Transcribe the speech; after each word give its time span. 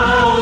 ਸਨਾ 0.00 0.39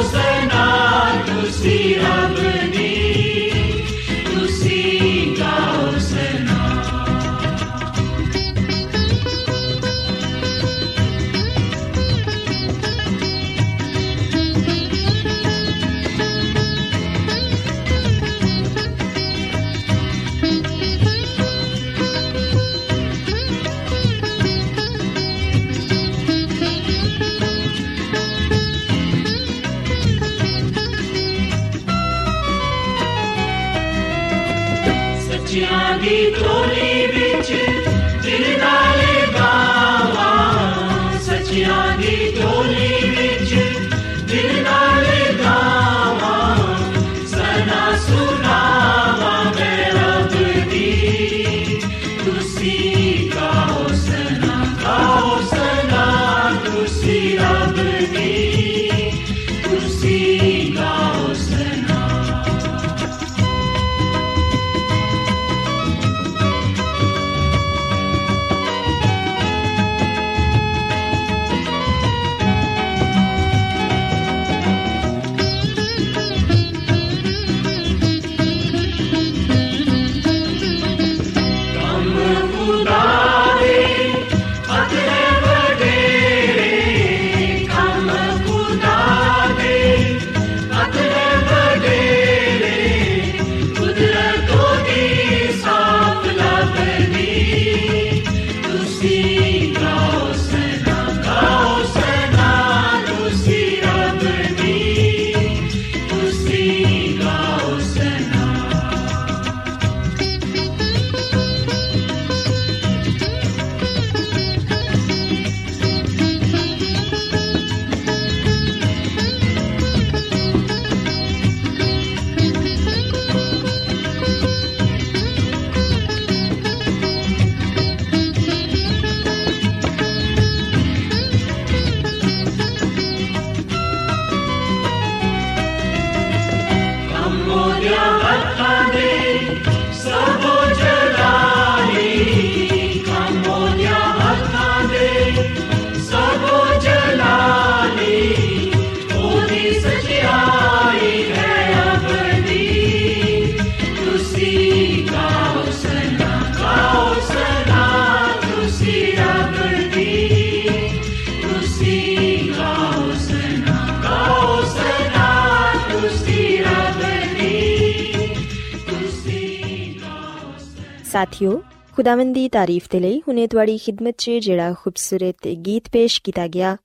ਸਾਥਿਓ, 171.39 171.63
ਖੁਦਾਵੰਦ 171.97 172.35
ਦੀ 172.35 172.49
ਤਾਰੀਫ 172.49 172.87
ਦੇ 172.91 173.01
ਲਈ 173.01 173.23
ਹੁਨੇ 173.29 173.47
ਤੁਹਾਡੀ 173.47 173.79
ਖidmat 173.79 174.15
'ਚ 174.19 174.31
ਜਿਹੜਾ 174.31 174.73
ਖੂਬਸੂਰਤ 174.73 175.49
ਗੀਤ 175.49 175.89
ਪੇਸ਼ 175.93 176.23
ਕੀਤਾ 176.23 176.47
ਗਿਆ, 176.49 176.77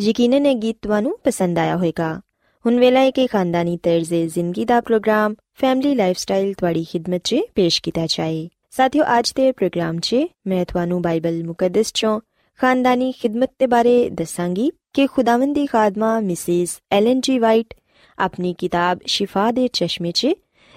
ਯਕੀਨਨ 0.00 0.46
ਇਹ 0.46 0.56
ਗੀਤ 0.56 0.76
ਤੁਹਾਨੂੰ 0.82 1.18
ਪਸੰਦ 1.24 1.58
ਆਇਆ 1.58 1.76
ਹੋਵੇਗਾ। 1.76 2.20
ਹੁਣ 2.66 2.78
ਵੇਲਾ 2.80 3.00
ਹੈ 3.00 3.10
ਕਿ 3.10 3.26
ਖਾਨਦਾਨੀ 3.26 3.76
ਤਰਜ਼ੇ 3.76 4.26
ਜ਼ਿੰਦਗੀ 4.26 4.64
ਦਾ 4.64 4.80
ਪ੍ਰੋਗਰਾਮ, 4.80 5.34
ਫੈਮਿਲੀ 5.54 5.94
ਲਾਈਫਸਟਾਈਲ 5.94 6.54
ਤੁਹਾਡੀ 6.54 6.86
ਖidmat 6.94 7.20
'ਚ 7.24 7.36
ਪੇਸ਼ 7.54 7.82
ਕੀਤਾ 7.82 8.06
ਜਾਏ। 8.06 8.48
ਸਾਥਿਓ, 8.70 9.04
ਅੱਜ 9.18 9.32
ਦੇ 9.32 9.52
ਪ੍ਰੋਗਰਾਮ 9.52 9.98
'ਚ 9.98 10.16
ਮੈਂ 10.46 10.64
ਤੁਹਾਨੂੰ 10.64 11.02
ਬਾਈਬਲ 11.02 11.44
ਮੁਕੱਦਸ 11.44 11.86
'ਚੋਂ 11.86 12.20
ਖਾਨਦਾਨੀ 12.58 13.14
ਖidmat 13.24 13.48
ਦੇ 13.58 13.66
ਬਾਰੇ 13.66 14.10
ਦੱਸਾਂਗੀ 14.10 14.70
ਕਿ 14.92 15.06
ਖੁਦਾਵੰਦ 15.06 15.54
ਦੀ 15.54 15.66
ਖਾਦਮਾ 15.66 16.20
ਮਿਸਿਸ 16.20 16.78
ਐਲਨ 16.92 17.20
ਜੀ 17.20 17.38
ਵਾਈਟ 17.38 17.74
ਆਪਣੀ 18.18 18.54
ਕਿਤਾਬ 18.58 18.98
ਸ਼ਿਫਾ 19.06 19.50
ਦੇ 19.50 19.68
ਚਸ਼ਮੇ 19.68 20.12
'ਚ 20.12 20.26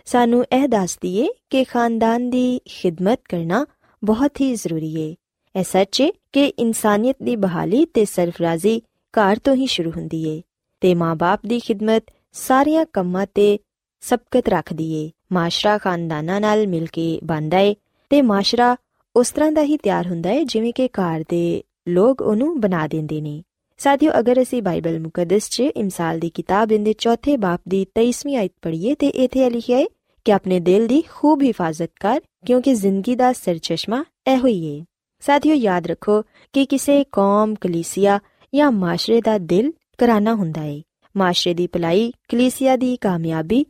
ਸਾਨੂੰ 0.06 0.46
ਇਹ 0.56 0.68
ਦੱਸਦੀ 0.68 1.18
ਏ 1.18 1.28
ਕਿ 1.50 1.64
ਖਾਨਦਾਨ 1.64 2.30
ਦੀ 2.30 2.62
ਖਿਦਮਤ 2.66 3.20
ਕਰਨਾ 3.30 3.66
ਬਹੁਤ 4.04 4.42
ਹੀ 4.42 4.56
ਜ਼ਰੂਰੀ 4.56 5.02
ਏ। 5.02 5.16
ਇਹ 5.60 5.64
ਸੱਚ 5.64 6.02
ਏ 6.02 6.12
ਕਿ 6.32 6.46
ਇਨਸਾਨੀਅਤ 6.48 7.16
ਦੀ 7.24 7.36
ਬਹਾਲੀ 7.36 7.86
ਤੇ 7.86 8.06
ਸਰਫਰਾਜ਼ੀ 8.06 8.82
ਘਰ 9.14 9.38
ਤੋਂ 9.44 9.56
ਹੀ 9.56 9.66
ਸ਼ੁਰੂ 9.66 9.92
ਹੁੰਦੀ 9.98 10.30
ਏ 10.30 10.42
ਤੇ 10.82 10.96
ਮਾਪੇ 10.96 11.48
ਦੀ 11.48 11.60
ਖਿਦਮਤ 11.60 12.04
ਸਾਰੀਆਂ 12.34 12.86
ਕੰਮਾਂ 12.94 13.28
ਤੇ 13.34 13.60
ਸਬਕਤ 14.02 14.50
ਰੱਖਦੀ 14.50 15.06
ਏ। 15.06 15.12
ਮਾਸ਼ਰਾ 15.32 15.78
ਖਾਨਦਾਨਾਂ 15.78 16.42
ਨਾਲ 16.42 16.68
ਮਿਲ 16.68 16.86
ਕੇ 16.86 17.20
ਬਣਦਾ 17.24 17.60
ਏ 17.60 17.76
ਤੇ 18.10 18.22
ਮਾਸ਼ਰਾ 18.22 18.76
ਉਸ 19.16 19.32
ਤਰ੍ਹਾਂ 19.32 19.52
ਦਾ 19.52 19.64
ਹੀ 19.64 19.78
ਤਿਆਰ 19.78 20.08
ਹੁੰਦਾ 20.08 20.32
ਏ 20.32 20.46
ਜਿਵੇਂ 20.46 20.74
ਕਿ 20.74 20.88
ਘਰ 20.88 21.24
ਦੇ 21.30 21.64
ਲੋਕ 21.88 22.22
ਉਹਨੂੰ 22.22 22.62
ਬਣਾ 22.62 22.88
ਦਿੰਦੇ 22.88 23.22
ਨੇ। 23.22 23.44
ਸਾਥੀਓ, 23.78 24.12
ਅਗਰ 24.20 24.42
ਅਸੀਂ 24.42 24.62
ਬਾਈਬਲ 24.62 25.00
ਮੁਕੱਦਸ 25.00 25.50
'ਚ 25.50 25.60
ਇਮਸਾਲ 25.60 26.20
ਦੀ 26.20 26.30
ਕਿਤਾਬ 26.30 26.68
ਦੇ 26.68 26.94
ਚੌਥੇ 26.94 27.38
ਬਾਪ 27.38 27.62
ਦੀ 27.68 27.86
23ਵੀਂ 28.00 28.38
ਆਇਤ 28.38 28.52
ਪੜ੍ਹੀਏ 28.62 28.96
ਤੇ 28.96 29.08
ਇਥੇ 29.08 29.50
ਲਿਖਿਆ 29.50 29.78
ਹੈ 29.78 29.86
ਕਿ 30.27 30.33
ਆਪਣੇ 30.33 30.61
ਦਿਲ 30.61 30.87
ਦੀ 30.87 31.03
ਖੂਬ 31.11 31.43
ਹਿਫਾਜ਼ਤ 31.43 31.91
ਕਰ 32.01 32.21
ਕਿਉਂਕਿ 32.47 32.75
ਜ਼ਿੰਦਗੀ 32.75 33.15
ਦਾ 33.15 33.33
ਸਰਚਸ਼ਮਾ 33.33 34.05
ਇਹੋ 34.27 34.47
ਹੀ 34.47 34.65
ਏ 34.67 34.85
ਸਾਥੀਓ 35.23 35.55
ਯਾਦ 35.55 35.87
ਰੱਖੋ 35.87 36.23
ਕਿ 36.55 36.65
ਕਿਸੇ 36.65 37.05
ਕੌਮ 37.13 37.55
ਕਲੀਸਿਆ 37.55 38.19
ਜਾਂ 38.53 38.71
ਮਾਸ਼ਰੇ 38.73 39.21
ਦਾ 39.21 39.39
ਦਿਲ 39.39 39.73
ਕਰਾਨਾ 39.99 40.35
ਹੁੰਦਾ 40.35 40.65
ਏ 40.65 40.83
ਮਾਸ਼ਰੇ 41.15 41.55
ਦੀ 41.55 41.67
ਭਲਾਈ 41.67 42.13
ਕਲੀਸਿਆ 42.29 42.77
ਦੀ 42.77 42.97
ਕਾਮਯਾਬੀ 42.97 43.65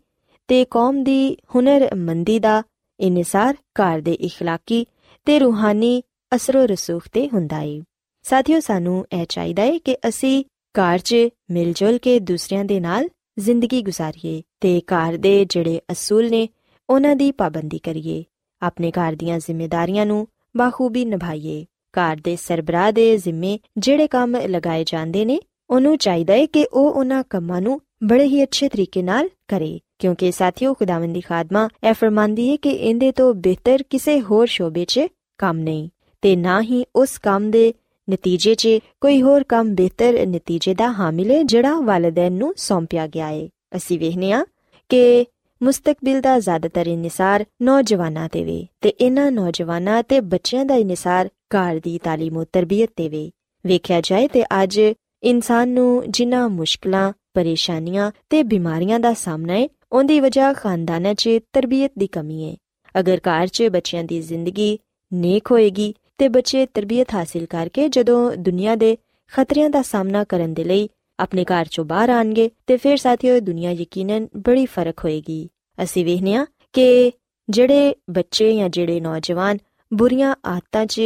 ਤੇ 0.49 0.65
ਕੌਮ 0.65 1.03
ਦੀ 1.05 1.37
ਹੁਨਰਮੰਦੀ 1.55 2.39
ਦਾ 2.39 2.63
ਇਨਸਾਰ 3.01 3.55
ਘਰ 3.55 4.01
ਦੇ 4.01 4.17
اخلاقی 4.27 4.85
ਤੇ 5.27 5.39
ਰੂਹਾਨੀ 5.39 6.03
ਅਸਰੋ 6.33 6.65
ਰਸੂਖ 6.67 7.09
ਤੇ 7.13 7.29
ਹੁੰਦਾ 7.29 7.61
ਏ 7.61 7.81
ਸਾਥੀਓ 8.25 8.61
ਸਾਨੂੰ 8.61 9.05
ਇਹ 9.13 9.27
ਚਾਹੀਦਾ 9.29 9.63
ਏ 9.63 9.79
ਕਿ 9.79 9.97
ਅਸੀਂ 10.09 10.45
ਘਰ 10.75 10.99
'ਚ 10.99 11.17
ਮਿਲ 11.51 11.73
ਜੁਲ 11.73 11.99
ਕੇ 11.99 12.19
ਦੂਸਰਿਆਂ 12.21 12.65
ਦੇ 12.65 12.81
ਨਾਲ 12.81 13.09
ਜ਼ਿੰਦਗੀ 13.40 13.82
ਗੁਜ਼ਾਰੀਏ 13.82 14.42
ਤੇ 14.62 14.82
ਘਰ 14.86 15.18
ਦੇ 15.18 15.46
ਜਿਹੜੇ 15.46 15.82
ਅਸੂਲ 15.92 16.30
ਨੇ, 16.30 16.50
ਉਹਨਾਂ 16.90 17.16
ਦੀ 17.16 17.32
ਪਾਬੰਦੀ 17.32 17.80
ਕਰੀਏ। 17.80 18.24
ਆਪਣੇ 18.62 18.92
ਘਰ 18.92 19.16
ਦੀਆਂ 19.16 19.40
ਜ਼ਿੰਮੇਵਾਰੀਆਂ 19.40 20.06
ਨੂੰ 20.06 20.28
ਬਾਖੂਬੀ 20.58 21.06
ਨਿਭਾਈਏ। 21.06 21.66
ਘਰ 21.92 22.18
ਦੇ 22.24 22.36
ਸਰਬਰਾਹ 22.36 22.92
ਦੇ 22.92 23.18
ਜ਼ਿੰਮੇ 23.18 23.60
ਜਿਹੜੇ 23.78 24.08
ਕੰਮ 24.08 24.36
ਲਗਾਏ 24.36 24.84
ਜਾਂਦੇ 24.84 25.26
ਨੇ, 25.26 25.40
ਉਹਨੂੰ 25.70 25.98
ਚਾਹੀਦਾ 25.98 26.34
ਏ 26.34 26.48
ਕਿ 26.48 26.68
ਉਹ 26.74 26.92
ਉਹਨਾਂ 26.92 27.24
ਕੰਮਾਂ 27.30 27.62
ਨੂੰ 27.62 27.82
ਬੜੇ 28.04 28.24
ਹੀ 28.24 28.44
ਅੱਛੇ 28.44 28.70
ਤਰੀਕੇ 28.70 29.02
ਨਾਲ 29.02 29.30
ਕਰੇ। 29.48 29.80
ਕਿਉਂਕਿ 30.00 30.32
ਸਾਥੀਓ, 30.32 30.74
ਖੁਦਾਵੰਦੀ 30.74 31.22
ਖਾਦਮਾ 31.22 31.70
ਇਹ 31.90 31.94
ਫਰਮਾਂਦੀ 31.94 32.52
ਹੈ 32.52 32.56
ਕਿ 32.56 32.70
ਇਹਦੇ 32.70 33.12
ਤੋਂ 33.12 33.34
ਬਿਹਤਰ 33.34 33.84
ਕਿਸੇ 33.90 34.22
ਹੋਰ 34.22 34.48
ਸ਼ੋਬੇ 34.48 34.86
'ਚ 34.86 35.02
ਕੰਮ 35.38 35.58
ਨਹੀਂ। 35.58 35.90
ਤੇ 36.22 36.36
ਨਾ 36.36 36.62
ਹੀ 36.62 36.86
ਉਸ 36.96 37.20
ਕੰਮ 37.20 37.52
ਦੇ 37.52 37.74
ਨਤੀਜੇ 38.09 38.55
'ਚ 38.55 38.69
ਕੋਈ 39.01 39.23
ਹੋਰ 39.23 39.45
ਕੰਮ 39.45 39.75
ਬਿਹਤਰ 39.75 40.27
ਨਤੀਜੇ 40.27 40.75
ਦਾ 40.75 40.93
ਹਾਮਿਲ 40.93 41.31
ਹੈ 41.31 41.43
ਜਿਹੜਾ 41.43 41.75
ਵਾਲਿਦੈਨ 41.81 42.33
ਨੂੰ 42.33 42.55
ਸੌਂਪਿਆ 42.57 43.07
ਗਿਆ 43.07 43.29
ਹੈ 43.29 43.49
ਅਸੀਂ 43.77 43.99
ਵੇਖਨੇ 43.99 44.33
ਆ 44.33 44.45
ਕਿ 44.91 45.27
ਮੁਸਤਕਬਲ 45.61 46.21
ਦਾ 46.21 46.39
ਜ਼ਿਆਦਾਤਰ 46.39 46.87
ਇਨਸਾਰ 46.87 47.45
ਨੌਜਵਾਨਾਂ 47.63 48.29
ਤੇ 48.29 48.45
ਵੇ 48.45 48.67
ਤੇ 48.81 48.89
ਇਹਨਾਂ 48.89 49.31
ਨੌਜਵਾਨਾਂ 49.33 50.03
ਤੇ 50.03 50.21
ਬੱਚਿਆਂ 50.21 50.65
ਦਾ 50.65 50.75
ਇਨਸਾਰ 50.75 51.29
ਘਰ 51.57 51.81
ਦੀ 51.85 51.99
تعلیم 52.09 52.39
ਤੇ 52.39 52.47
ਤਰਬੀਅਤ 52.53 52.91
ਤੇ 52.97 53.09
ਵੇ 53.09 53.31
ਵੇਖਿਆ 53.65 54.01
ਜਾਏ 54.01 54.29
ਤੇ 54.29 54.45
ਅੱਜ 54.63 54.81
ਇਨਸਾਨ 55.23 55.69
ਨੂੰ 55.69 56.05
ਜਿਨ੍ਹਾਂ 56.09 56.49
ਮੁਸ਼ਕਲਾਂ 56.49 57.13
ਪਰੇਸ਼ਾਨੀਆਂ 57.35 58.11
ਤੇ 58.31 58.43
ਬਿਮਾਰੀਆਂ 58.43 59.01
ਦਾ 59.01 59.13
ਸਾਹਮਣਾ 59.15 59.55
ਹੈ 59.55 59.69
ਉਹਦੀ 59.93 60.21
ਵਜ੍ਹਾ 60.21 60.53
ਖਾਨਦਾਨਾਂ 60.53 61.15
'ਚ 61.15 61.39
ਤਰਬੀਅਤ 61.53 61.93
ਦੀ 61.99 62.07
ਕਮੀ 62.07 62.45
ਹੈ 62.45 62.57
ਅਗਰ 63.01 63.21
ਘਰ 63.29 63.47
'ਚ 63.47 63.63
ਬੱਚਿਆਂ 63.63 64.05
ਦੀ 64.05 64.21
ਜ਼ਿੰਦਗੀ 64.21 64.79
ਨੇਕ 65.13 65.51
ਹੋਏਗੀ 65.51 65.95
ਤੇ 66.24 66.30
ਬੱਚੇ 66.30 66.66
ਤਰਬੀਅਤ 66.66 67.14
ਹਾਸਲ 67.14 67.46
ਕਰਕੇ 67.46 67.90
ਜਦੋਂ 67.90 68.36
ਦੁਨੀਆ 68.36 68.76
ਦੇ 68.76 68.98
ਖਤਰਿਆਂ 69.28 69.70
ਦਾ 69.70 69.82
ਸਾਹਮਣਾ 69.82 70.24
ਕਰਨ 70.24 70.54
ਦੇ 70.54 70.64
ਲਈ 70.64 70.90
ਆਪਣੇ 71.20 71.46
ਘਰ 71.46 71.66
ਚੋਂ 71.72 71.86
ਬਾਹਰ 71.86 72.10
ਆਣਗੇ 72.10 72.52
ਤੇ 72.68 72.78
ਫਿਰ 72.78 72.98
ਸਾਥੀਓ 72.98 73.40
ਦੁਨੀਆ 73.40 73.72
ਯਕੀਨਨ 73.72 74.28
ਬੜੀ 74.38 74.66
ਫ਼ਰਕ 74.66 75.00
ਹੋਏਗੀ। 75.00 75.50
ਅਸੀਂ 75.84 76.06
ਵੇਖਨਿਆ 76.06 76.46
ਕਿ 76.74 77.12
ਜਿਹੜੇ 77.50 77.96
ਬੱਚੇ 78.10 78.56
ਜਾਂ 78.56 78.70
ਜਿਹੜੇ 78.70 79.00
ਨੌਜਵਾਨ 79.00 79.58
ਬੁਰੀਆਂ 79.94 80.36
ਆਦਤਾਂ 80.46 80.86
'ਚ 80.86 81.02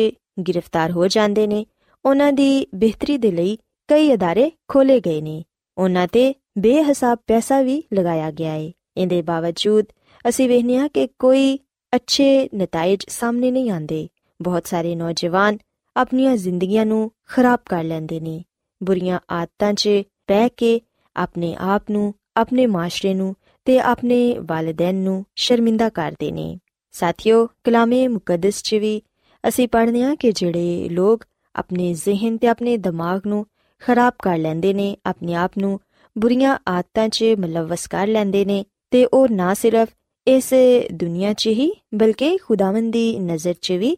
ਗ੍ਰਿਫਤਾਰ 0.47 0.91
ਹੋ 0.91 1.07
ਜਾਂਦੇ 1.07 1.47
ਨੇ, 1.47 1.65
ਉਹਨਾਂ 2.05 2.33
ਦੀ 2.33 2.67
ਬਿਹਤਰੀ 2.75 3.17
ਦੇ 3.17 3.31
ਲਈ 3.31 3.57
ਕਈ 3.87 4.13
ਅਦਾਰੇ 4.13 4.51
ਖੋਲੇ 4.67 4.99
ਗਏ 4.99 5.21
ਨੇ। 5.21 5.43
ਉਹਨਾਂ 5.77 6.07
ਤੇ 6.07 6.35
ਬੇਹਿਸਾਬ 6.57 7.19
ਪੈਸਾ 7.27 7.61
ਵੀ 7.61 7.83
ਲਗਾਇਆ 7.93 8.31
ਗਿਆ 8.31 8.51
ਹੈ 8.51 8.71
ਇਹਦੇ 8.97 9.21
ਬਾਵਜੂਦ 9.21 9.85
ਅਸੀਂ 10.29 10.49
ਵੇਖਨਿਆ 10.49 10.87
ਕਿ 10.87 11.07
ਕੋਈ 11.19 11.59
ਅੱਛੇ 11.95 12.49
ਨਤੀਜੇ 12.55 13.05
ਸਾਹਮਣੇ 13.09 13.51
ਨਹੀਂ 13.51 13.71
ਆਉਂਦੇ। 13.71 14.07
ਬਹੁਤ 14.41 14.67
ਸਾਰੇ 14.67 14.95
ਨੌਜਵਾਨ 14.95 15.57
ਆਪਣੀਆਂ 15.95 16.35
ਜ਼ਿੰਦਗੀਆਂ 16.37 16.85
ਨੂੰ 16.85 17.11
ਖਰਾਬ 17.29 17.59
ਕਰ 17.65 17.83
ਲੈਂਦੇ 17.83 18.19
ਨੇ। 18.19 18.43
ਬੁਰੀਆਂ 18.83 19.19
ਆਦਤਾਂ 19.31 19.73
'ਚ 19.73 19.89
ਪੈ 20.27 20.47
ਕੇ 20.47 20.81
ਆਪਣੇ 21.15 21.55
ਆਪ 21.59 21.83
ਨੂੰ, 21.91 22.13
ਆਪਣੇ 22.37 22.65
ਮਾਸ਼ਰੇ 22.65 23.13
ਨੂੰ 23.13 23.35
ਤੇ 23.65 23.79
ਆਪਣੇ 23.79 24.35
ਵਾਲਿਦੈਨ 24.39 24.95
ਨੂੰ 24.95 25.25
ਸ਼ਰਮਿੰਦਾ 25.35 25.89
ਕਰਦੇ 25.89 26.31
ਨੇ। 26.31 26.59
ਸਾਥੀਓ, 26.91 27.47
ਕਲਾਮੇ 27.63 28.07
ਮੁਕੱਦਸ 28.07 28.61
'ਚ 28.63 28.75
ਵੀ 28.75 29.01
ਅਸੀਂ 29.47 29.67
ਪੜ੍ਹਦੇ 29.67 30.03
ਹਾਂ 30.03 30.15
ਕਿ 30.15 30.31
ਜਿਹੜੇ 30.31 30.89
ਲੋਕ 30.89 31.23
ਆਪਣੇ 31.55 31.93
ਜ਼ਿਹਨ 31.93 32.37
ਤੇ 32.37 32.47
ਆਪਣੇ 32.47 32.77
ਦਿਮਾਗ 32.77 33.27
ਨੂੰ 33.27 33.45
ਖਰਾਬ 33.79 34.13
ਕਰ 34.23 34.37
ਲੈਂਦੇ 34.37 34.73
ਨੇ, 34.73 34.97
ਆਪਣੇ 35.05 35.33
ਆਪ 35.33 35.51
ਨੂੰ 35.57 35.79
ਬੁਰੀਆਂ 36.17 36.57
ਆਦਤਾਂ 36.67 37.09
'ਚ 37.09 37.25
ਮਲਵਸ 37.39 37.87
ਕਰ 37.87 38.07
ਲੈਂਦੇ 38.07 38.45
ਨੇ 38.45 38.65
ਤੇ 38.91 39.05
ਉਹ 39.05 39.27
ਨਾ 39.31 39.53
ਸਿਰਫ 39.53 39.89
ਇਸ 40.27 40.53
ਦੁਨੀਆ 40.93 41.33
'ਚ 41.33 41.47
ਹੀ, 41.47 41.71
ਬਲਕਿ 41.93 42.37
ਖੁਦਾਵੰਦ 42.37 42.93
ਦੀ 42.93 43.19
ਨਜ਼ਰ 43.19 43.53
'ਚ 43.61 43.71
ਵੀ 43.71 43.97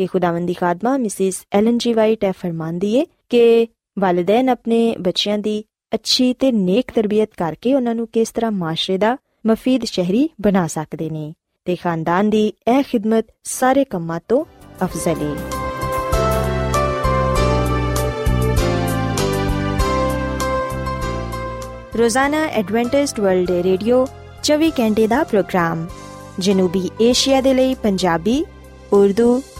ਕਿ 0.00 0.06
ਖੁਦਾਵੰਦ 0.06 0.46
ਦੀ 0.46 0.54
ਖਾਦਮਾ, 0.54 0.96
ਮਿਸਿਸ 0.96 1.42
ਐਲਨ 1.52 1.78
ਜੀ 1.78 1.92
ਵਾਈਟ 1.92 2.24
ਇਹ 2.24 2.32
ਫਰਮਾਂਦੀ 2.32 2.94
ਏ 2.96 3.06
ਕਿ 3.28 3.66
ਵਾਲਿਦੈਨ 3.98 4.48
ਆਪਣੇ 4.48 4.96
ਬੱਚਿਆਂ 5.00 5.38
ਦੀ 5.38 5.64
ਅੱਛੀ 5.94 6.32
ਤੇ 6.34 6.52
ਨੇਕ 6.52 6.92
ਤਰਬੀਅਤ 6.94 7.30
ਕਰਕੇ 7.36 7.74
ਉਹਨਾਂ 7.74 7.94
ਨੂੰ 7.94 8.06
ਕਿਸ 8.06 8.30
ਤਰ੍ਹਾਂ 8.30 8.50
ਮਾਸ਼ਰੇ 8.50 8.98
ਦਾ 8.98 9.16
ਮਫੀਦ 9.46 9.84
ਸ਼ਹਿਰੀ 9.84 10.28
ਬਣਾ 10.40 10.66
ਸਕਦੇ 10.66 11.10
ਨੇ 11.10 11.34
ਤੇ 11.64 11.76
ਖਾਨਦਾਨ 11.76 12.30
ਦੀ 12.30 12.46
ਇਹ 12.46 12.82
ਖਿਦਮਤ 12.82 13.26
ਸਾਰੇ 13.44 13.84
ਕੰਮਾਂ 13.84 14.20
ਤੋਂ 14.28 14.44
ਅਫਜ਼ਲ 14.84 15.22
ਏ। 15.22 15.34
ਰੋਜ਼ਾਨਾ 21.98 22.44
ਐਡਵੈਂਟਿਸਟ 22.46 23.20
ਵਰਲਡ 23.20 23.50
ਰੇਡੀਓ 23.50 24.06
24 24.42 24.70
ਘੰਟੇ 24.80 25.06
ਦਾ 25.06 25.22
ਪ੍ਰੋਗਰਾਮ, 25.24 25.86
ਜਨੂਬੀ 26.38 26.90
ਏਸ਼ੀਆ 27.00 27.40
ਦੇ 27.40 27.54
ਲਈ 27.54 27.74
ਪੰਜਾਬੀ, 27.74 28.44
ਉਰਦੂ 28.92 29.42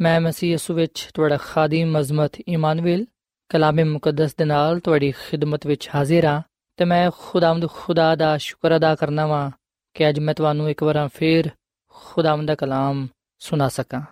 ਮੈਂ 0.00 0.20
ਮਸੀਹ 0.20 0.50
ਯਿਸੂ 0.50 0.74
ਵਿੱਚ 0.74 1.08
ਤੁਹਾਡਾ 1.14 1.36
ਖਾਦੀਮ 1.36 2.00
ਅਜ਼ਮਤ 2.00 2.32
ਇਮਾਨੁਅਲ 2.48 3.06
ਕਲਾਮੇ 3.48 3.84
ਮੁਕੱਦਸ 3.84 4.34
ਦੇ 4.34 4.44
ਨਾਲ 4.44 4.80
ਤੁਹਾਡੀ 4.80 5.12
ਖਿਦਮਤ 5.12 5.66
ਵਿੱਚ 5.66 5.90
ਹਾਜ਼ਰ 5.94 6.24
ਹਾਂ 6.24 6.42
ਤੇ 6.76 6.84
ਮੈਂ 6.84 7.10
ਖੁਦਾਵੰਦ 7.18 7.68
ਖੁਦਾ 7.68 8.16
ਦਾ 8.16 8.36
ਸ਼ੁਕਰ 8.36 8.76
ਅਦਾ 8.76 8.94
ਕਰਨਾ 8.94 9.26
ਵਾਂ 9.26 9.50
ਕਿ 9.94 10.08
ਅੱਜ 10.08 10.18
ਮੈਂ 10.18 10.34
ਤੁਹਾਨੂੰ 10.34 10.70
ਇੱਕ 10.70 10.82
ਵਾਰ 10.82 11.08
ਫੇਰ 11.14 11.50
ਖੁਦਾਵੰਦ 11.88 12.48
ਦਾ 12.48 12.54
ਕਲਾਮ 12.54 13.08
ਸੁਣਾ 13.38 13.68
ਸਕਾਂ। 13.68 14.02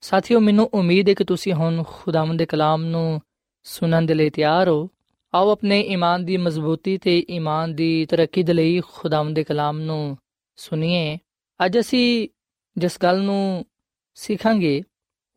ਸਾਥੀਓ, 0.00 0.40
ਮੈਨੂੰ 0.40 0.70
ਉਮੀਦ 0.74 1.08
ਹੈ 1.08 1.14
ਕਿ 1.14 1.24
ਤੁਸੀਂ 1.24 1.52
ਹੁਣ 1.52 1.84
ਖੁਦਾਵੰਦ 1.86 2.38
ਦੇ 2.38 2.46
ਕਲਾਮ 2.46 2.84
ਨੂੰ 2.84 3.20
ਸੁਣਨ 3.62 4.06
ਦੇ 4.06 4.14
ਲਈ 4.14 4.30
ਤਿਆਰ 4.30 4.68
ਹੋ। 4.68 4.90
ਆਓ 5.34 5.50
ਆਪਣੇ 5.50 5.80
ਈਮਾਨ 5.80 6.24
ਦੀ 6.24 6.36
ਮਜ਼ਬੂਤੀ 6.36 6.98
ਤੇ 6.98 7.26
ਈਮਾਨ 7.30 7.74
ਦੀ 7.74 8.06
ਤਰੱਕੀ 8.06 8.42
ਦੇ 8.42 8.52
ਲਈ 8.52 8.80
ਖੁਦਾਵੰਦ 8.80 9.36
ਦੇ 9.36 9.44
ਕਲਾਮ 9.44 9.80
ਨੂੰ 9.80 10.18
ਸੁਣੀਏ। 10.56 11.18
ਅੱਜ 11.64 11.78
ਅਸੀਂ 11.78 12.28
ਜਿਸ 12.76 12.98
ਗੱਲ 13.02 13.20
ਨੂੰ 13.22 13.66
ਸਿੱਖਾਂਗੇ 14.14 14.82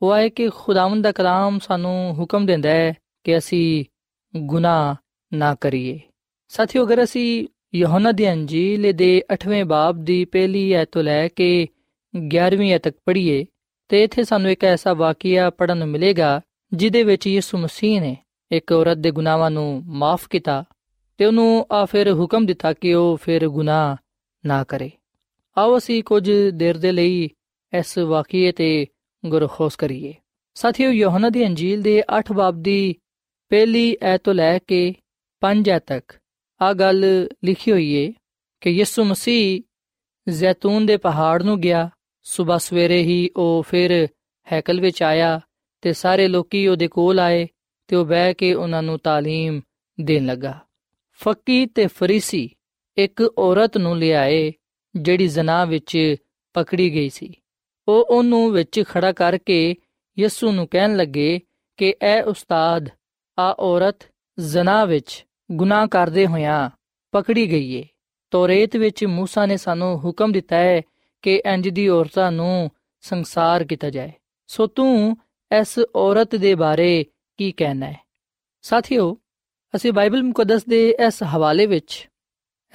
ਉਹ 0.05 0.15
ਹੈ 0.15 0.29
ਕਿ 0.29 0.49
ਖੁਦਾਵੰਦ 0.49 1.03
ਦਾ 1.03 1.11
ਕਲਾਮ 1.11 1.59
ਸਾਨੂੰ 1.59 2.13
ਹੁਕਮ 2.13 2.45
ਦਿੰਦਾ 2.45 2.69
ਹੈ 2.69 2.93
ਕਿ 3.23 3.37
ਅਸੀਂ 3.37 3.85
ਗੁਨਾਹ 4.35 4.95
ਨਾ 5.33 5.55
ਕਰੀਏ। 5.55 5.99
ਸਾਥੀਓ, 6.47 6.85
ਅਗਰ 6.85 7.03
ਅਸੀਂ 7.03 7.47
ਯਹੋਨਾ 7.75 8.11
ਦੀ 8.11 8.31
ਅੰਜੀਲ 8.31 8.93
ਦੇ 8.93 9.23
8ਵੇਂ 9.33 9.65
ਬਾਬ 9.65 10.03
ਦੀ 10.03 10.25
ਪਹਿਲੀ 10.25 10.71
ਐਤ 10.71 10.89
ਤੋਂ 10.91 11.03
ਲੈ 11.03 11.27
ਕੇ 11.27 11.67
11ਵੀਂ 12.35 12.73
ਐਤ 12.73 12.83
ਤੱਕ 12.83 12.97
ਪੜ੍ਹੀਏ, 13.05 13.45
ਤੇ 13.89 14.03
ਇੱਥੇ 14.03 14.23
ਸਾਨੂੰ 14.23 14.51
ਇੱਕ 14.51 14.63
ਐਸਾ 14.63 14.93
ਵਾਕਿਆ 14.93 15.49
ਪੜਨ 15.49 15.77
ਨੂੰ 15.77 15.87
ਮਿਲੇਗਾ 15.87 16.41
ਜਿਦੇ 16.73 17.03
ਵਿੱਚ 17.03 17.27
ਯਿਸੂ 17.27 17.57
ਮਸੀਹ 17.57 18.01
ਨੇ 18.01 18.17
ਇੱਕ 18.51 18.71
ਔਰਤ 18.71 18.97
ਦੇ 18.97 19.11
ਗੁਨਾਹਾਂ 19.11 19.51
ਨੂੰ 19.51 19.83
ਮਾਫ 19.85 20.27
ਕੀਤਾ 20.29 20.63
ਤੇ 21.17 21.25
ਉਹਨੂੰ 21.25 21.65
ਆ 21.71 21.85
ਫਿਰ 21.85 22.13
ਹੁਕਮ 22.13 22.45
ਦਿੱਤਾ 22.45 22.73
ਕਿ 22.73 22.93
ਉਹ 22.93 23.17
ਫਿਰ 23.17 23.47
ਗੁਨਾਹ 23.47 23.95
ਨਾ 24.45 24.63
ਕਰੇ। 24.63 24.91
ਆਓ 25.57 25.77
ਅਸੀਂ 25.77 26.03
ਕੁਝ 26.03 26.31
ਦੇਰ 26.53 26.77
ਦੇ 26.77 26.91
ਲਈ 26.91 27.29
ਇਸ 27.73 27.97
ਵਾਕਿਏ 27.97 28.51
ਤੇ 28.51 28.85
ਗੁਰਖੋਸ 29.24 29.76
ਕਰੀਏ 29.76 30.14
ਸਾਥੀਓ 30.54 30.90
ਯੋਹਨਾ 30.90 31.28
ਦੀ 31.28 31.46
ਅੰਜੀਲ 31.46 31.82
ਦੇ 31.82 32.02
8 32.18 32.34
ਬਾਬ 32.34 32.62
ਦੀ 32.62 32.94
ਪਹਿਲੀ 33.50 33.96
ਐਤ 34.02 34.20
ਤੋਂ 34.24 34.34
ਲੈ 34.34 34.58
ਕੇ 34.58 34.94
5 35.42 35.68
ਐਤ 35.68 35.82
ਤੱਕ 35.86 36.12
ਆ 36.60 36.72
ਗੱਲ 36.72 37.28
ਲਿਖੀ 37.44 37.72
ਹੋਈ 37.72 37.92
ਏ 37.94 38.12
ਕਿ 38.60 38.70
ਯਿਸੂ 38.70 39.04
ਮਸੀਹ 39.04 39.62
ਜ਼ੈਤੂਨ 40.30 40.86
ਦੇ 40.86 40.96
ਪਹਾੜ 40.96 41.42
ਨੂੰ 41.42 41.60
ਗਿਆ 41.60 41.90
ਸਵੇਰ 42.26 42.58
ਸਵੇਰੇ 42.58 43.02
ਹੀ 43.02 43.30
ਉਹ 43.36 43.62
ਫਿਰ 43.62 44.08
ਹੈਕਲ 44.52 44.80
ਵਿੱਚ 44.80 45.02
ਆਇਆ 45.02 45.40
ਤੇ 45.82 45.92
ਸਾਰੇ 45.92 46.28
ਲੋਕੀ 46.28 46.66
ਉਹਦੇ 46.66 46.88
ਕੋਲ 46.88 47.20
ਆਏ 47.20 47.46
ਤੇ 47.88 47.96
ਉਹ 47.96 48.04
ਬਹਿ 48.04 48.34
ਕੇ 48.34 48.54
ਉਹਨਾਂ 48.54 48.82
ਨੂੰ 48.82 48.98
تعلیم 49.08 49.60
ਦੇਣ 49.98 50.26
ਲੱਗਾ 50.26 50.58
ਫੱਕੀ 51.20 51.66
ਤੇ 51.66 51.86
ਫਰੀਸੀ 51.86 52.48
ਇੱਕ 52.96 53.22
ਔਰਤ 53.38 53.76
ਨੂੰ 53.78 53.98
ਲਿਆਏ 53.98 54.52
ਜਿਹੜੀ 54.96 55.26
ਜ਼ਨਾ 55.26 55.64
ਵਿੱਚ 55.64 56.16
ਪਕੜੀ 56.54 56.94
ਗਈ 56.94 57.08
ਸੀ 57.08 57.34
ਉਹ 57.88 58.06
ਉਹਨੂੰ 58.10 58.52
ਵਿੱਚ 58.52 58.82
ਖੜਾ 58.88 59.12
ਕਰਕੇ 59.12 59.76
ਯਿਸੂ 60.18 60.52
ਨੂੰ 60.52 60.68
ਕਹਿਣ 60.68 60.96
ਲੱਗੇ 60.96 61.40
ਕਿ 61.76 61.94
ਐ 62.02 62.22
ਉਸਤਾਦ 62.22 62.88
ਆ 63.38 63.56
ਔਰਤ 63.58 63.96
ਜ਼ਨਾ 64.40 64.84
ਵਿੱਚ 64.84 65.26
ਗੁਨਾਹ 65.52 65.86
ਕਰਦੇ 65.86 66.26
ਹੋਇਆਂ 66.26 66.70
ਪਕੜੀ 67.12 67.50
ਗਈ 67.50 67.74
ਏ 67.74 67.84
ਤੋਰੇਤ 68.30 68.76
ਵਿੱਚ 68.76 69.04
موسی 69.04 69.46
ਨੇ 69.46 69.56
ਸਾਨੂੰ 69.56 69.98
ਹੁਕਮ 69.98 70.32
ਦਿੱਤਾ 70.32 70.56
ਹੈ 70.56 70.80
ਕਿ 71.22 71.42
ਇੰਜ 71.46 71.68
ਦੀ 71.68 71.88
ਔਰਤਾਂ 71.88 72.32
ਨੂੰ 72.32 72.70
ਸੰਸਾਰ 73.00 73.64
ਕੀਤਾ 73.64 73.90
ਜਾਏ 73.90 74.12
ਸੋ 74.46 74.66
ਤੂੰ 74.66 75.16
ਇਸ 75.60 75.78
ਔਰਤ 75.96 76.36
ਦੇ 76.36 76.54
ਬਾਰੇ 76.54 77.04
ਕੀ 77.38 77.52
ਕਹਿਣਾ 77.52 77.86
ਹੈ 77.86 77.96
ਸਾਥੀਓ 78.62 79.16
ਅਸੀਂ 79.76 79.92
ਬਾਈਬਲ 79.92 80.22
ਮੁਕੱਦਸ 80.22 80.64
ਦੇ 80.64 80.96
ਇਸ 81.06 81.22
ਹਵਾਲੇ 81.22 81.66
ਵਿੱਚ 81.66 82.08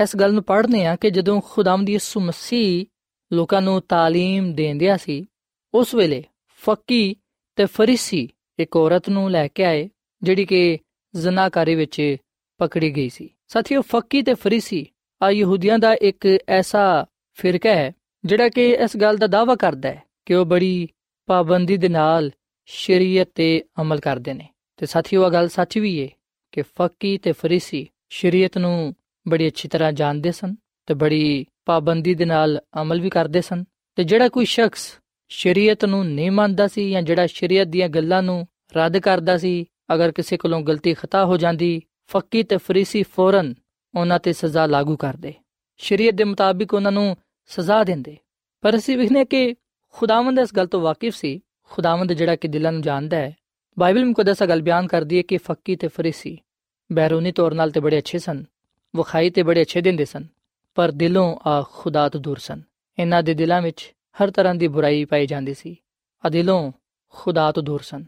ਇਸ 0.01 0.15
ਗੱਲ 0.15 0.33
ਨੂੰ 0.33 0.43
ਪੜ੍ਹਨੇ 0.43 0.85
ਆ 0.85 0.95
ਕਿ 0.95 1.09
ਜਦੋਂ 1.09 1.41
ਖੁਦਾਮ 1.41 1.85
ਦੀ 1.85 1.93
ਯਿਸੂ 1.93 2.19
ਮਸੀਹ 2.19 2.85
ਲੋਕਾਂ 3.33 3.61
ਨੂੰ 3.61 3.81
تعلیم 3.93 4.53
ਦੇਂਦਿਆ 4.53 4.97
ਸੀ 4.97 5.25
ਉਸ 5.73 5.95
ਵੇਲੇ 5.95 6.23
ਫੱਕੀ 6.61 7.15
ਤੇ 7.55 7.65
ਫਰੀਸੀ 7.65 8.29
ਇੱਕ 8.59 8.75
ਔਰਤ 8.75 9.09
ਨੂੰ 9.09 9.31
ਲੈ 9.31 9.47
ਕੇ 9.47 9.63
ਆਏ 9.63 9.89
ਜਿਹੜੀ 10.23 10.45
ਕਿ 10.45 10.79
ਜ਼ਨਾਕਾਰੀ 11.13 11.75
ਵਿੱਚ 11.75 12.17
ਪਕੜੀ 12.57 12.95
ਗਈ 12.95 13.09
ਸੀ 13.09 13.29
ਸਾਥੀਓ 13.47 13.81
ਫੱਕੀ 13.81 14.21
ਤੇ 14.21 14.33
ਫਰੀਸੀ 14.33 14.85
ਆ 15.21 15.29
ਯਹੂਦੀਆਂ 15.29 15.79
ਦਾ 15.79 15.93
ਇੱਕ 15.93 16.27
ਐਸਾ 16.49 17.05
ਫਿਰਕਾ 17.33 17.69
ਹੈ 17.69 17.91
ਜਿਹੜਾ 18.25 18.49
ਕਿ 18.49 18.69
ਇਸ 18.71 18.97
ਗੱਲ 18.97 19.17
ਦਾ 19.17 19.27
ਦਾਵਾ 19.27 19.55
ਕਰਦਾ 19.55 19.89
ਹੈ 19.89 20.03
ਕਿ 20.25 20.33
ਉਹ 20.33 20.45
ਬੜੀ 20.45 20.87
ਪਾਬੰਦੀ 21.27 21.77
ਦੇ 21.77 21.89
ਨਾਲ 21.89 22.31
ਸ਼ਰੀਅਤ 22.65 23.29
ਤੇ 23.35 23.63
ਅਮਲ 23.81 23.99
ਕਰਦੇ 23.99 24.33
ਨੇ 24.33 24.47
ਤੇ 24.77 24.85
ਸਾਥੀਓ 24.85 25.25
ਇਹ 25.25 25.31
ਗੱਲ 25.31 25.47
ਸੱਚ 25.47 25.77
ਵੀ 25.77 25.97
ਏ 25.97 26.09
ਕਿ 26.51 26.61
ਫੱਕੀ 26.61 27.17
ਤੇ 27.17 27.31
ਫਰੀਸੀ 27.31 27.87
ਸ਼ਰੀਅਤ 28.09 28.57
ਨੂੰ 28.57 28.95
ਬੜੀ 29.27 29.47
ਅੱਛੀ 29.47 29.67
ਤਰ੍ਹਾਂ 29.67 29.91
ਜਾਣਦੇ 29.91 30.31
ਸਨ 30.31 30.55
ਤੇ 30.85 30.93
ਬੜੀ 30.93 31.45
ਪਾਬੰਦੀ 31.70 32.14
ਦੇ 32.14 32.24
ਨਾਲ 32.24 32.60
ਅਮਲ 32.82 33.00
ਵੀ 33.00 33.10
ਕਰਦੇ 33.10 33.40
ਸਨ 33.40 33.64
ਤੇ 33.96 34.04
ਜਿਹੜਾ 34.04 34.28
ਕੋਈ 34.28 34.44
ਸ਼ਖਸ 34.44 34.98
ਸ਼ਰੀਅਤ 35.28 35.84
ਨੂੰ 35.84 36.06
ਨਹੀਂ 36.06 36.30
ਮੰਨਦਾ 36.30 36.66
ਸੀ 36.66 36.90
ਜਾਂ 36.90 37.02
ਜਿਹੜਾ 37.02 37.26
ਸ਼ਰੀਅਤ 37.26 37.66
ਦੀਆਂ 37.66 37.88
ਗੱਲਾਂ 37.88 38.22
ਨੂੰ 38.22 38.46
ਰੱਦ 38.74 38.98
ਕਰਦਾ 38.98 39.38
ਸੀ, 39.38 39.64
ਅਗਰ 39.94 40.12
ਕਿਸੇ 40.12 40.36
ਕੋਲੋਂ 40.36 40.60
ਗਲਤੀ 40.60 40.94
ਖਤਾ 40.94 41.24
ਹੋ 41.24 41.36
ਜਾਂਦੀ, 41.36 41.82
ਫੱਕੀ 42.06 42.42
ਤੇ 42.42 42.56
ਫਰੀਸੀ 42.56 43.02
ਫੌਰਨ 43.02 43.54
ਉਹਨਾਂ 43.94 44.18
ਤੇ 44.18 44.32
ਸਜ਼ਾ 44.32 44.66
ਲਾਗੂ 44.66 44.96
ਕਰਦੇ। 44.96 45.34
ਸ਼ਰੀਅਤ 45.76 46.14
ਦੇ 46.14 46.24
ਮੁਤਾਬਿਕ 46.24 46.74
ਉਹਨਾਂ 46.74 46.92
ਨੂੰ 46.92 47.16
ਸਜ਼ਾ 47.46 47.84
ਦਿੰਦੇ। 47.84 48.16
ਪਰ 48.60 48.76
ਅਸੀਂ 48.76 48.98
ਵਿਖਨੇ 48.98 49.24
ਕਿ 49.24 49.54
ਖੁਦਾਵੰਦ 49.92 50.38
ਇਸ 50.38 50.54
ਗੱਲ 50.54 50.66
ਤੋਂ 50.66 50.80
ਵਾਕਿਫ 50.80 51.16
ਸੀ। 51.16 51.40
ਖੁਦਾਵੰਦ 51.62 52.12
ਜਿਹੜਾ 52.12 52.36
ਕਿ 52.36 52.48
ਦਿਲਾਂ 52.48 52.72
ਨੂੰ 52.72 52.82
ਜਾਣਦਾ 52.82 53.16
ਹੈ। 53.16 53.36
ਬਾਈਬਲ 53.78 54.04
ਮੁਕੱਦਸ 54.04 54.42
ਗੱਲ 54.42 54.62
ਬਿਆਨ 54.62 54.86
ਕਰਦੀ 54.86 55.16
ਹੈ 55.16 55.22
ਕਿ 55.22 55.36
ਫੱਕੀ 55.36 55.76
ਤੇ 55.76 55.88
ਫਰੀਸੀ 55.88 56.38
ਬੈਰੂਨੀ 56.92 57.32
ਤੌਰ 57.32 57.54
ਨਾਲ 57.54 57.70
ਤੇ 57.70 57.80
ਬੜੇ 57.80 57.98
ਅੱਛੇ 57.98 58.18
ਸਨ। 58.18 58.44
ਵਖਾਈ 58.96 59.30
ਤੇ 59.30 59.42
ਬੜੇ 59.42 59.60
ਅੱਛੇ 59.60 59.80
ਦਿੰਦੇ 59.80 60.04
ਸਨ। 60.04 60.26
ਪਰ 60.74 60.90
ਦਿਲੋਂ 60.90 61.36
ਆ 61.46 61.64
ਖੁਦਾ 61.72 62.08
ਤੋਂ 62.08 62.20
ਦੂਰ 62.20 62.38
ਸਨ। 62.38 62.62
ਇਹਨਾਂ 62.98 63.22
ਦੇ 63.22 63.34
ਦਿਲਾਂ 63.34 63.62
ਵਿੱਚ 63.62 63.94
ਹਰ 64.22 64.30
ਤਰ੍ਹਾਂ 64.30 64.54
ਦੀ 64.54 64.68
ਬੁਰਾਈ 64.68 65.04
ਪਾਈ 65.04 65.26
ਜਾਂਦੀ 65.26 65.54
ਸੀ। 65.54 65.76
ਆ 66.26 66.28
ਦਿਲੋਂ 66.28 66.72
ਖੁਦਾ 67.08 67.52
ਤੋਂ 67.52 67.62
ਦੂਰ 67.62 67.80
ਸਨ। 67.80 68.04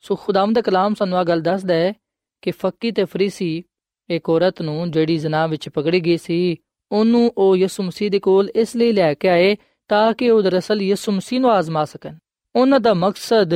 ਸੋ 0.00 0.16
ਖੁਦਾਵੰਦ 0.16 0.54
ਦਾ 0.54 0.60
ਕਲਾਮ 0.60 0.94
ਸਾਨੂੰ 0.94 1.18
ਆ 1.18 1.24
ਗੱਲ 1.24 1.40
ਦੱਸਦਾ 1.40 1.74
ਹੈ 1.74 1.92
ਕਿ 2.42 2.50
ਫੱਕੀ 2.50 2.90
ਤੇ 2.90 3.04
ਫਰੀਸੀ 3.04 3.62
ਇੱਕ 4.10 4.30
ਔਰਤ 4.30 4.62
ਨੂੰ 4.62 4.90
ਜਿਹੜੀ 4.90 5.16
ਜ਼ਨਾ 5.16 5.46
ਵਿੱਚ 5.46 5.68
ਪਕੜੀ 5.68 6.00
ਗਈ 6.00 6.16
ਸੀ, 6.16 6.56
ਉਹਨੂੰ 6.92 7.32
ਉਹ 7.38 7.56
ਯਿਸੂ 7.56 7.82
ਮਸੀਹ 7.82 8.10
ਦੇ 8.10 8.18
ਕੋਲ 8.18 8.50
ਇਸ 8.56 8.76
ਲਈ 8.76 8.92
ਲੈ 8.92 9.14
ਕੇ 9.14 9.28
ਆਏ 9.28 9.56
ਤਾਂ 9.88 10.12
ਕਿ 10.12 10.30
ਉਹ 10.30 10.42
ਦਰਅਸਲ 10.42 10.82
ਯਿਸੂ 10.82 11.12
ਮਸੀਹ 11.12 11.40
ਨੂੰ 11.40 11.50
ਆਜ਼ਮਾ 11.50 11.84
ਸਕਣ। 11.84 12.16
ਉਹਨਾਂ 12.56 12.80
ਦਾ 12.80 12.94
ਮਕਸਦ 12.94 13.52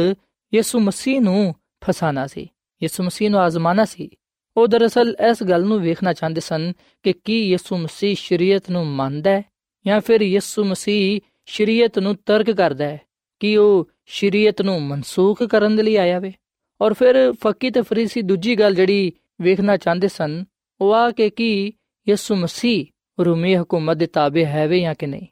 ਯਿਸੂ 0.55 0.81
ਮਸੀਹ 0.81 1.21
ਨੂੰ 1.21 1.55
ਫਸਾਣਾ 1.85 2.26
ਸੀ। 2.26 2.49
ਯਿਸੂ 2.83 3.02
ਮਸੀਹ 3.02 3.31
ਨੂੰ 3.31 3.40
ਆਜ਼ਮਾਣਾ 3.40 3.85
ਸੀ। 3.85 4.11
ਉਹ 4.58 4.68
ਦਰਅਸਲ 4.68 5.16
ਇਸ 5.30 5.42
ਗੱਲ 5.42 5.64
ਨੂੰ 5.64 5.80
ਵੇਖਣਾ 5.80 6.12
ਚਾਹੁੰਦੇ 6.12 6.40
ਸਨ 6.40 6.72
ਕਿ 7.02 7.12
ਕੀ 7.12 7.50
ਯਿਸੂ 7.50 7.78
ਮਸੀਹ 7.78 8.16
ਸ਼ਰੀਅਤ 8.18 8.70
ਨੂੰ 8.70 8.86
ਮੰਨਦਾ 8.86 9.30
ਹੈ 9.30 9.42
ਜਾਂ 9.86 10.00
ਫਿਰ 10.00 10.20
ਯਿਸੂ 10.20 10.64
ਮਸੀਹ 10.64 11.20
ਸ਼ਰੀਅਤ 11.46 11.98
ਨੂੰ 11.98 12.16
ਤਰਕ 12.26 12.50
ਕਰਦਾ 12.50 12.84
ਹੈ? 12.84 13.00
ਕਿ 13.40 13.56
ਉਹ 13.56 13.88
ਸ਼ਰੀਅਤ 14.06 14.62
ਨੂੰ 14.62 14.82
ਮਨਸੂਖ 14.82 15.42
ਕਰਨ 15.42 15.76
ਦੇ 15.76 15.82
ਲਈ 15.82 15.96
ਆਇਆ 15.96 16.18
ਵੇ? 16.18 16.32
ਔਰ 16.80 16.94
ਫਿਰ 16.94 17.32
ਫੱਕੀ 17.32 17.70
ਤੇ 17.70 17.82
ਫਰੀਸੀ 17.82 18.22
ਦੂਜੀ 18.22 18.56
ਗੱਲ 18.56 18.74
ਜਿਹੜੀ 18.74 19.12
ਵੇਖਣਾ 19.40 19.76
ਚਾਹੁੰਦੇ 19.76 20.08
ਸਨ, 20.08 20.44
ਉਹ 20.80 20.92
ਆ 20.94 21.10
ਕਿ 21.10 21.30
ਕੀ 21.30 21.72
ਯਿਸੂ 22.08 22.36
ਮਸੀਹ 22.36 22.86
ਰੂਮੀ 23.24 23.56
ਹਕੂਮਤ 23.56 23.96
ਦੇ 23.96 24.06
ਤਾਬੇ 24.06 24.46
ਹੈ 24.46 24.68
ਵੇ 24.68 24.80
ਜਾਂ 24.80 24.94
ਕਿ 24.94 25.06
ਨਹੀਂ? 25.06 25.26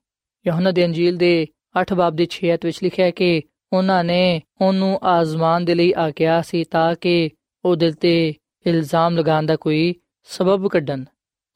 ਯਹੋਨਾ 0.46 0.70
ਦੇ 0.70 0.84
ਅੰਜੀਲ 0.84 1.16
ਦੇ 1.16 1.46
8 1.80 1.94
ਬਾਬ 1.94 2.16
ਦੇ 2.16 2.26
6 2.30 2.54
ਅਧ 2.54 2.64
ਵਿੱਚ 2.64 2.78
ਲਿਖਿਆ 2.82 3.06
ਹੈ 3.06 3.10
ਕਿ 3.10 3.42
ਉਹਨਾਂ 3.72 4.04
ਨੇ 4.04 4.42
ਉਹਨੂੰ 4.60 4.98
ਆਜ਼ਮਾਨ 5.02 5.64
ਦੇ 5.64 5.74
ਲਈ 5.74 5.92
ਆਕਿਆ 5.96 6.42
ਸੀ 6.42 6.64
ਤਾਂ 6.64 6.94
ਕਿ 6.94 7.30
ਉਹ 7.64 7.76
ਦਿਲ 7.76 7.92
ਤੇ 7.92 8.34
ਇਲਜ਼ਾਮ 8.66 9.18
ਲਗਾਉਣ 9.18 9.46
ਦਾ 9.46 9.56
ਕੋਈ 9.56 9.94
ਸਬਬ 10.24 10.68
ਕੱਢਣ। 10.68 11.04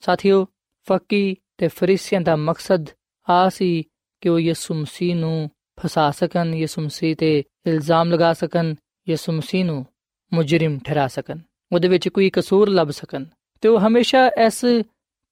ਸਾਥੀਓ, 0.00 0.46
ਫੱਕੀ 0.88 1.36
ਤੇ 1.58 1.68
ਫਰੀਸੀਆਂ 1.68 2.20
ਦਾ 2.20 2.36
ਮਕਸਦ 2.36 2.86
ਆ 3.30 3.48
ਸੀ 3.48 3.82
ਕਿ 4.20 4.28
ਉਹ 4.28 4.40
ਯਿਸੂ 4.40 4.74
ਮਸੀਹ 4.74 5.16
ਨੂੰ 5.16 5.50
ਫਸਾ 5.80 6.10
ਸਕਣ, 6.10 6.54
ਯਿਸੂ 6.54 6.82
ਮਸੀਹ 6.82 7.16
ਤੇ 7.16 7.44
ਇਲਜ਼ਾਮ 7.66 8.12
ਲਗਾ 8.12 8.32
ਸਕਣ, 8.32 8.74
ਯਿਸੂ 9.08 9.32
ਮਸੀਹ 9.32 9.64
ਨੂੰ 9.64 9.86
ਮੁਜਰਮ 10.32 10.78
ਠਹਿਰਾ 10.78 11.08
ਸਕਣ। 11.08 11.38
ਉਹਦੇ 11.72 11.88
ਵਿੱਚ 11.88 12.08
ਕੋਈ 12.08 12.30
ਕਸੂਰ 12.30 12.68
ਲੱਭ 12.68 12.88
ਸਕਣ। 12.88 13.24
ਤੇ 13.60 13.68
ਉਹ 13.68 13.80
ਹਮੇਸ਼ਾ 13.80 14.30
ਇਸ 14.46 14.64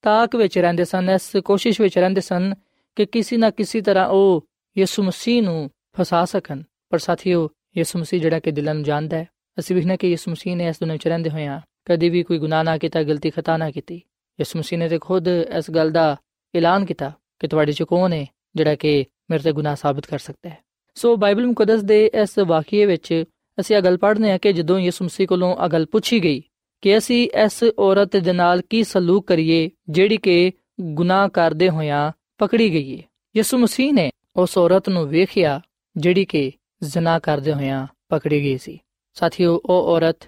ਤਾਕ 0.03 0.37
ਵਿੱਚ 0.37 0.59
ਰਹਿੰਦੇ 0.59 0.85
ਸਨ, 0.85 1.11
ਇਸ 1.15 1.37
ਕੋਸ਼ਿਸ਼ 1.45 1.81
ਵਿੱਚ 1.81 1.99
ਰਹਿੰਦੇ 1.99 2.21
ਸਨ 2.21 2.55
ਕਿ 2.97 3.07
ਕਿਸੇ 3.07 3.37
ਨਾ 3.37 3.51
ਕਿਸੇ 3.51 3.81
ਤਰ੍ਹਾਂ 3.81 4.09
ਉਹ 4.09 4.47
ਯਿਸੂ 4.79 5.03
ਮਸੀਹ 5.03 5.43
ਨੂੰ 5.43 5.71
ਫਸਾ 6.01 6.25
ਸਕਣ। 6.25 6.63
ਪਰ 6.91 6.99
ਸਾਥੀਓ, 6.99 7.51
ਯਿਸੂ 7.77 7.99
ਮਸੀਹ 7.99 8.21
ਜਿਹੜਾ 8.21 8.41
ਕਿ 8.41 8.51
ਦਿਲਾਂ 8.51 8.75
ਨੂੰ 8.75 8.85
ਜਾਣਦਾ 8.85 9.17
ਹੈ। 9.17 9.29
ਅਸੀਂ 9.59 9.77
ਵਿਖਣਾ 9.77 9.97
ਕਿ 9.97 10.09
ਯਿਸੂ 10.09 10.31
ਮਸੀਹ 10.31 10.57
ਨੇ 10.57 10.67
ਇਸ 10.67 10.77
ਦੁਨੀਆਂ 10.77 10.95
ਵਿੱਚ 10.95 11.09
ਰਹਿੰਦੇ 11.09 11.31
ਹੋਇਆਂ 11.31 11.61
ਕਦੀ 11.88 12.09
ਵੀ 12.09 12.23
ਕੋਈ 12.23 12.38
ਗੁਨਾਹ 12.38 12.64
ਨਾ 12.64 12.78
ਕੀਤਾ, 12.78 13.02
ਗਲਤੀ 13.02 13.30
ਖਤਾ 13.30 13.57
ਨਾ 13.57 13.71
ਕੀਤੀ। 13.71 13.95
ਯਿਸੂ 14.40 14.59
ਮਸੀਹ 14.59 14.78
ਨੇ 14.78 14.88
ਤੇ 14.88 14.99
ਖੁਦ 14.99 15.28
ਇਸ 15.28 15.71
ਗੱਲ 15.71 15.90
ਦਾ 15.90 16.16
ਐਲਾਨ 16.54 16.85
ਕੀਤਾ 16.85 17.12
ਕਿ 17.38 17.49
ਤੁਹਾਡੇ 17.49 17.73
ਚ 17.73 17.83
ਕੌਣ 17.83 18.12
ਹੈ 18.12 18.26
ਜਿਹੜਾ 18.57 18.75
ਕਿ 18.75 19.04
ਮੇਰੇ 19.30 19.42
ਤੇ 19.42 19.52
ਗੁਨਾਹ 19.52 19.76
ਸਾਬਤ 19.76 20.07
ਕਰ 20.07 20.18
ਸਕਦਾ 20.18 20.49
ਹੈ। 20.49 20.59
ਸੋ 20.95 21.16
ਬਾਈਬਲ 21.16 21.47
ਮੁਕੱਦਸ 21.47 21.83
ਦੇ 21.83 22.11
ਇਸ 22.23 22.38
ਵਾਕਿਏ 22.38 22.87
ਵਿੱਚ 22.87 23.25
ਅਸੀਂ 23.61 23.76
ਇਹ 23.76 23.83
ਗੱਲ 23.83 23.99
ਪੜ੍ਹਨੇ 23.99 24.33
ਆ 24.33 24.38
ਕਿ 24.38 24.52
ਜਦੋਂ 24.52 24.78
ਯਿਸੂ 24.78 25.04
ਮਸੀਹ 25.04 25.26
ਕੋਲੋਂ 25.26 25.57
ਇਹ 25.64 25.68
ਗੱਲ 25.68 25.87
ਪੁੱਛੀ 25.87 26.23
ਗਈ 26.25 26.42
ਕਿ 26.80 26.99
ਅਸੀਂ 26.99 27.30
ਇਸ 27.45 27.64
ਔਰਤ 27.78 28.16
ਦੇ 28.16 28.33
ਨਾਲ 28.33 28.62
ਕੀ 28.71 28.85
ਸਲੂਕ 28.85 29.26
ਕਰੀਏ 29.26 29.71
ਜਿਹੜੀ 29.88 30.16
ਕਿ 30.16 30.52
ਗੁਨਾਹ 30.80 31.28
ਕਰਦੇ 31.28 31.68
ਹੋਇਆਂ 31.68 32.12
ਪਕੜੀ 32.38 32.73
ਗਈ 32.73 32.99
ਹੈ 32.99 33.02
ਯਿਸੂ 33.37 33.59
ਮਸੀਹ 33.59 33.92
ਨੇ 33.92 34.11
ਉਸ 34.37 34.59
ਔਰਤ 34.59 34.88
ਨੂੰ 34.88 35.09
ਵੇਖਿਆ 35.09 35.61
ਜਿਹੜੀ 35.97 36.25
ਕਿ 36.25 36.52
ਜ਼ਨਾ 36.83 37.18
ਕਰਦੇ 37.18 37.52
ਹੋਇਆਂ 37.52 37.87
ਪਕੜੀ 38.09 38.42
ਗਈ 38.42 38.59
ਸੀ। 38.59 38.78
ਸਾਥੀਓ, 39.14 39.61
ਉਹ 39.64 39.97
ਔਰਤ 39.97 40.18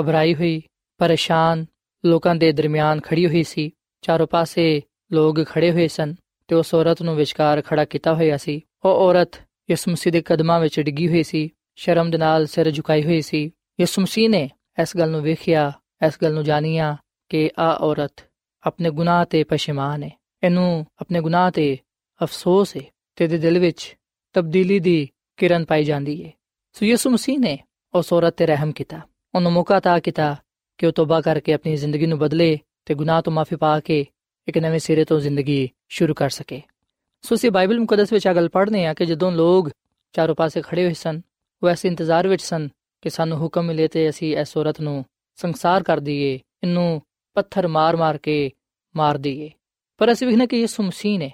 ਘਬਰਾਈ 0.00 0.34
ਹੋਈ 0.34 0.62
ਪਰੇਸ਼ਾਨ 0.98 1.64
ਲੋਕਾਂ 2.04 2.34
ਦੇ 2.34 2.52
ਦਰਮਿਆਨ 2.52 3.00
ਖੜੀ 3.00 3.26
ਹੋਈ 3.26 3.42
ਸੀ। 3.42 3.70
ਚਾਰੋਂ 4.02 4.26
ਪਾਸੇ 4.26 4.82
ਲੋਕ 5.12 5.44
ਖੜੇ 5.44 5.70
ਹੋਏ 5.72 5.88
ਸਨ 5.88 6.14
ਤੇ 6.48 6.54
ਉਸ 6.54 6.74
ਔਰਤ 6.74 7.02
ਨੂੰ 7.02 7.16
ਵਿਚਕਾਰ 7.16 7.62
ਖੜਾ 7.62 7.84
ਕੀਤਾ 7.84 8.14
ਹੋਇਆ 8.14 8.36
ਸੀ। 8.36 8.60
ਉਹ 8.84 8.90
ਔਰਤ 8.90 9.40
ਯਿਸੂ 9.70 9.90
ਮਸੀਹ 9.90 10.12
ਦੇ 10.12 10.22
ਕਦਮਾਂ 10.22 10.60
ਵਿੱਚ 10.60 10.80
ਡਿੱਗੀ 10.80 11.08
ਹੋਈ 11.08 11.22
ਸੀ, 11.22 11.50
ਸ਼ਰਮ 11.76 12.10
ਦੇ 12.10 12.18
ਨਾਲ 12.18 12.46
ਸਿਰ 12.46 12.70
ਝੁਕਾਈ 12.70 13.04
ਹੋਈ 13.04 13.20
ਸੀ। 13.22 13.44
ਯਿਸੂ 13.80 14.02
ਮਸੀਹ 14.02 14.30
ਨੇ 14.30 14.50
ਇਸ 14.82 14.96
ਗੱਲ 14.96 15.10
ਨੂੰ 15.10 15.22
ਵੇਖਿਆ, 15.22 15.72
ਇਸ 16.06 16.18
ਗੱਲ 16.22 16.34
ਨੂੰ 16.34 16.44
ਜਾਣਿਆ 16.44 16.96
ਕਿ 17.28 17.50
ਆ 17.58 17.72
ਔਰਤ 17.80 18.24
ਆਪਣੇ 18.66 18.90
ਗੁਨਾਹ 18.90 19.24
ਤੇ 19.24 19.44
ਪਛਿਮਾਨ 19.44 20.02
ਹੈ 20.02 20.10
ਇਹਨੂੰ 20.42 20.86
ਆਪਣੇ 21.00 21.20
ਗੁਨਾਹ 21.20 21.50
ਤੇ 21.50 21.78
ਅਫਸੋਸ 22.20 22.76
ਹੈ 22.76 22.82
ਤੇ 23.16 23.26
ਦੇ 23.26 23.38
ਦਿਲ 23.38 23.58
ਵਿੱਚ 23.58 23.96
ਤਬਦੀਲੀ 24.32 24.78
ਦੀ 24.80 25.08
ਕਿਰਨ 25.36 25.64
ਪਾਈ 25.64 25.84
ਜਾਂਦੀ 25.84 26.24
ਹੈ 26.24 26.30
ਸੋ 26.72 26.86
ਯਿਸੂ 26.86 27.10
ਮਸੀਹ 27.10 27.38
ਨੇ 27.38 27.58
ਉਸ 27.94 28.12
ਔਰਤ 28.12 28.34
ਤੇ 28.36 28.46
ਰਹਿਮ 28.46 28.72
ਕੀਤਾ। 28.72 29.00
ਉਹਨੂੰ 29.34 29.52
ਮੌਕਾ 29.52 29.80
ਤਾ 29.80 29.98
ਕੀਤਾ 29.98 30.36
ਕਿ 30.78 30.86
ਉਹ 30.86 30.92
ਤੋਬਾ 30.92 31.20
ਕਰਕੇ 31.20 31.52
ਆਪਣੀ 31.52 31.76
ਜ਼ਿੰਦਗੀ 31.76 32.06
ਨੂੰ 32.06 32.18
ਬਦਲੇ 32.18 32.58
ਤੇ 32.84 32.94
ਗੁਨਾਹ 32.94 33.22
ਤੋਂ 33.22 33.32
ਮਾਫੀ 33.32 33.56
ਪਾ 33.56 33.80
ਕੇ 33.80 34.06
ਇੱਕ 34.48 34.58
ਨਵੇਂ 34.58 34.78
ਸਿਰੇ 34.78 35.04
ਤੋਂ 35.04 35.20
ਜ਼ਿੰਦਗੀ 35.20 35.70
ਸ਼ੁਰੂ 35.88 36.14
ਕਰ 36.14 36.30
ਸਕੇ। 36.30 36.62
ਸੋ 37.22 37.34
ਅਸੀਂ 37.34 37.50
ਬਾਈਬਲ 37.50 37.78
ਮੁਕੱਦਸ 37.78 38.12
ਵਿੱਚ 38.12 38.28
ਅਗਲ 38.28 38.48
ਪੜ੍ਹਨੇ 38.48 38.86
ਆ 38.86 38.94
ਕਿ 38.94 39.06
ਜਦੋਂ 39.06 39.32
ਲੋਕ 39.32 39.70
ਚਾਰੋਂ 40.12 40.34
ਪਾਸੇ 40.34 40.62
ਖੜੇ 40.62 40.84
ਹੋਏ 40.84 40.92
ਸਨ, 40.92 41.20
ਉਹ 41.62 41.68
ਐਸੇ 41.68 41.88
ਇੰਤਜ਼ਾਰ 41.88 42.28
ਵਿੱਚ 42.28 42.42
ਸਨ 42.42 42.68
ਕਿ 43.02 43.10
ਸਾਨੂੰ 43.10 43.38
ਹੁਕਮ 43.38 43.62
ਮਿਲੇ 43.62 43.88
ਤੇ 43.88 44.08
ਅਸੀਂ 44.08 44.36
ਇਸ 44.36 44.56
ਔਰਤ 44.56 44.80
ਨੂੰ 44.80 45.04
ਸੰਸਾਰ 45.36 45.82
ਕਰ 45.82 46.00
ਦਈਏ, 46.00 46.34
ਇਹਨੂੰ 46.34 47.02
ਪੱਥਰ 47.34 47.68
ਮਾਰ-ਮਾਰ 47.68 48.18
ਕੇ 48.18 48.50
ਮਾਰ 48.96 49.18
ਦਈਏ। 49.18 49.50
ਪਰ 49.98 50.12
ਅਸੀਂ 50.12 50.26
ਵਿਖਣਾ 50.26 50.46
ਕਿ 50.46 50.60
ਯਿਸੂ 50.60 50.82
ਮਸੀਹ 50.82 51.18
ਨੇ 51.18 51.32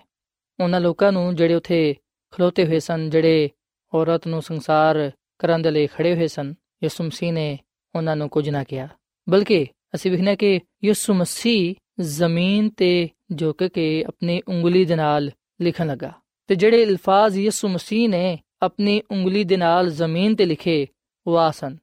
ਉਹਨਾਂ 0.63 0.81
ਲੋਕਾਂ 0.81 1.13
ਨੂੰ 1.13 1.37
ਜਿਹੜੇ 1.37 1.55
ਉੱਥੇ 1.55 1.95
ਖਲੋਤੇ 2.31 2.67
ਹੋਏ 2.67 2.79
ਸਨ, 2.79 3.11
ਜਿਹੜੇ 3.11 3.51
ਔਰਤ 3.95 4.27
ਨੂੰ 4.27 4.43
ਸੰਸਾਰ 4.43 5.11
ਕਰਨ 5.39 5.63
ਦੇ 5.63 5.71
ਲਈ 5.71 5.87
ਖੜੇ 5.87 6.17
ਹੋਏ 6.17 6.27
ਸਨ, 6.27 6.55
ਯਿਸੂ 6.83 7.05
ਮਸੀਹ 7.05 7.33
ਨੇ 7.33 7.59
ਉਹਨਾਂ 7.95 8.17
ਨੂੰ 8.17 8.29
ਕੁਝ 8.29 8.51
ਨਾ 8.51 8.65
ਕਿਹਾ। 8.65 8.89
ਬਲਕਿ 9.29 9.67
ਅਸੀਂ 9.95 10.11
ਵਿਖਣਾ 10.11 10.35
ਕਿ 10.35 10.61
ਯਿਸੂ 10.85 11.15
ਮਸੀਹ 11.15 11.75
ਜ਼ਮੀਨ 12.01 12.69
ਤੇ 12.69 13.09
ਝੁਕ 13.37 13.65
ਕੇ 13.65 14.05
ਆਪਣੀ 14.05 14.43
ਉਂਗਲੀ 14.49 14.85
ਦੇ 14.85 14.97
ਨਾਲ 14.97 15.31
ਲਿਖਣ 15.61 15.87
ਲੱਗਾ। 15.87 16.13
ਤੇ 16.47 16.55
ਜਿਹੜੇ 16.55 16.85
ਅਲਫਾਜ਼ 16.85 17.39
ਯਿਸੂ 17.39 17.69
ਮਸੀਹ 17.69 18.09
ਨੇ 18.09 18.39
ਆਪਣੀ 18.63 19.03
ਉਂਗਲੀ 19.11 19.45
ਦੇ 19.45 19.57
ਨਾਲ 19.57 19.91
ਜ਼ਮੀਨ 19.91 20.37
ਤੇ 20.37 20.45
ਲਿਖੇ 20.45 20.87
ਉਹ 21.27 21.39
ਆਸਨ 21.39 21.77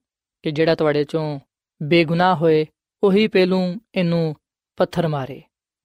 ਕਿ 0.44 0.52
ਜਿਹੜਾ 0.52 0.76
ਤੁਹਾਡੇ 0.76 1.04
ਚੋਂ 1.04 1.40
ਬੇਗੁਨਾਹ 1.84 2.36
ਹੋਏ, 2.36 2.66
ਉਹੀ 3.04 3.28
ਪਹਿਲੂ 3.28 3.76
ਇਹਨੂੰ 3.96 4.36
ਪੱਥਰ 4.78 5.08
ਮਾਰੇ। 5.08 5.42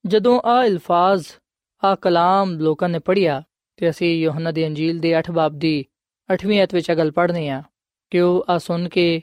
ਜਦੋਂ 0.06 0.40
ਆ 0.44 0.66
ਅਲਫਾਜ਼ 0.66 1.26
ਆ 1.84 1.94
ਕਲਾਮ 1.94 2.50
ਲੋਕਾਂ 2.58 2.88
ਨੇ 2.88 2.98
ਪੜਿਆ 2.98 3.42
ਤੇ 3.76 3.90
ਅਸੀਂ 3.90 4.14
ਯੋਹਨਾ 4.14 4.50
ਦੀ 4.50 4.66
ਅੰਜੀਲ 4.66 4.98
ਦੇ 4.98 5.18
8 5.18 5.32
ਬਾਬ 5.32 5.58
ਦੀ 5.58 5.84
8ਵੀਂ 6.34 6.62
ਅਧ 6.62 6.68
ਵਿੱਚ 6.74 6.92
ਗੱਲ 6.92 7.10
ਪੜ੍ਹਨੇ 7.10 7.48
ਆ 7.48 7.62
ਕਿ 8.10 8.20
ਉਹ 8.20 8.44
ਆ 8.48 8.58
ਸੁਣ 8.58 8.88
ਕੇ 8.88 9.22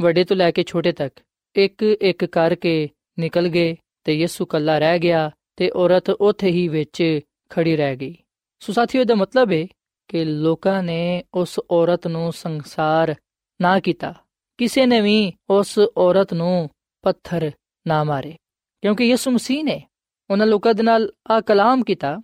ਵੱਡੇ 0.00 0.24
ਤੋਂ 0.24 0.36
ਲੈ 0.36 0.50
ਕੇ 0.50 0.62
ਛੋਟੇ 0.62 0.92
ਤੱਕ 0.92 1.20
ਇੱਕ 1.58 1.82
ਇੱਕ 1.82 2.24
ਕਰਕੇ 2.24 2.88
ਨਿਕਲ 3.18 3.48
ਗਏ 3.48 3.76
ਤੇ 4.04 4.14
ਯਿਸੂ 4.14 4.46
ਕੱਲਾ 4.46 4.78
ਰਹਿ 4.78 4.98
ਗਿਆ 4.98 5.30
ਤੇ 5.56 5.70
ਔਰਤ 5.70 6.10
ਉੱਥੇ 6.10 6.50
ਹੀ 6.50 6.68
ਵਿੱਚ 6.68 7.20
ਖੜੀ 7.50 7.76
ਰਹਿ 7.76 7.96
ਗਈ। 7.96 8.16
ਸੋ 8.60 8.72
ਸਾਥੀਓ 8.72 9.04
ਦਾ 9.04 9.14
ਮਤਲਬ 9.14 9.52
ਹੈ 9.52 9.66
ਕਿ 10.08 10.24
ਲੋਕਾਂ 10.24 10.82
ਨੇ 10.82 11.24
ਉਸ 11.34 11.60
ਔਰਤ 11.70 12.06
ਨੂੰ 12.06 12.32
ਸੰਸਾਰ 12.32 13.14
ਨਾ 13.62 13.80
ਕੀਤਾ। 13.80 14.14
ਕਿਸੇ 14.58 14.86
ਨੇ 14.86 15.00
ਵੀ 15.00 15.32
ਉਸ 15.50 15.78
ਔਰਤ 15.96 16.34
ਨੂੰ 16.34 16.70
ਪੱਥਰ 17.02 17.50
ਨਾ 17.86 18.04
ਮਾਰੇ। 18.04 18.36
ਕਿਉਂਕਿ 18.82 19.04
ਯਿਸੂ 19.04 19.30
ਮਸੀਹ 19.30 19.64
ਨੇ 19.64 19.82
ਉਹਨਾਂ 20.30 20.46
ਲੋਕਾਂ 20.46 20.74
ਦੇ 20.74 20.82
ਨਾਲ 20.82 21.12
ਆ 21.30 21.40
ਕਲਾਮ 21.40 21.84
ਕੀਤਾ। 21.84 22.16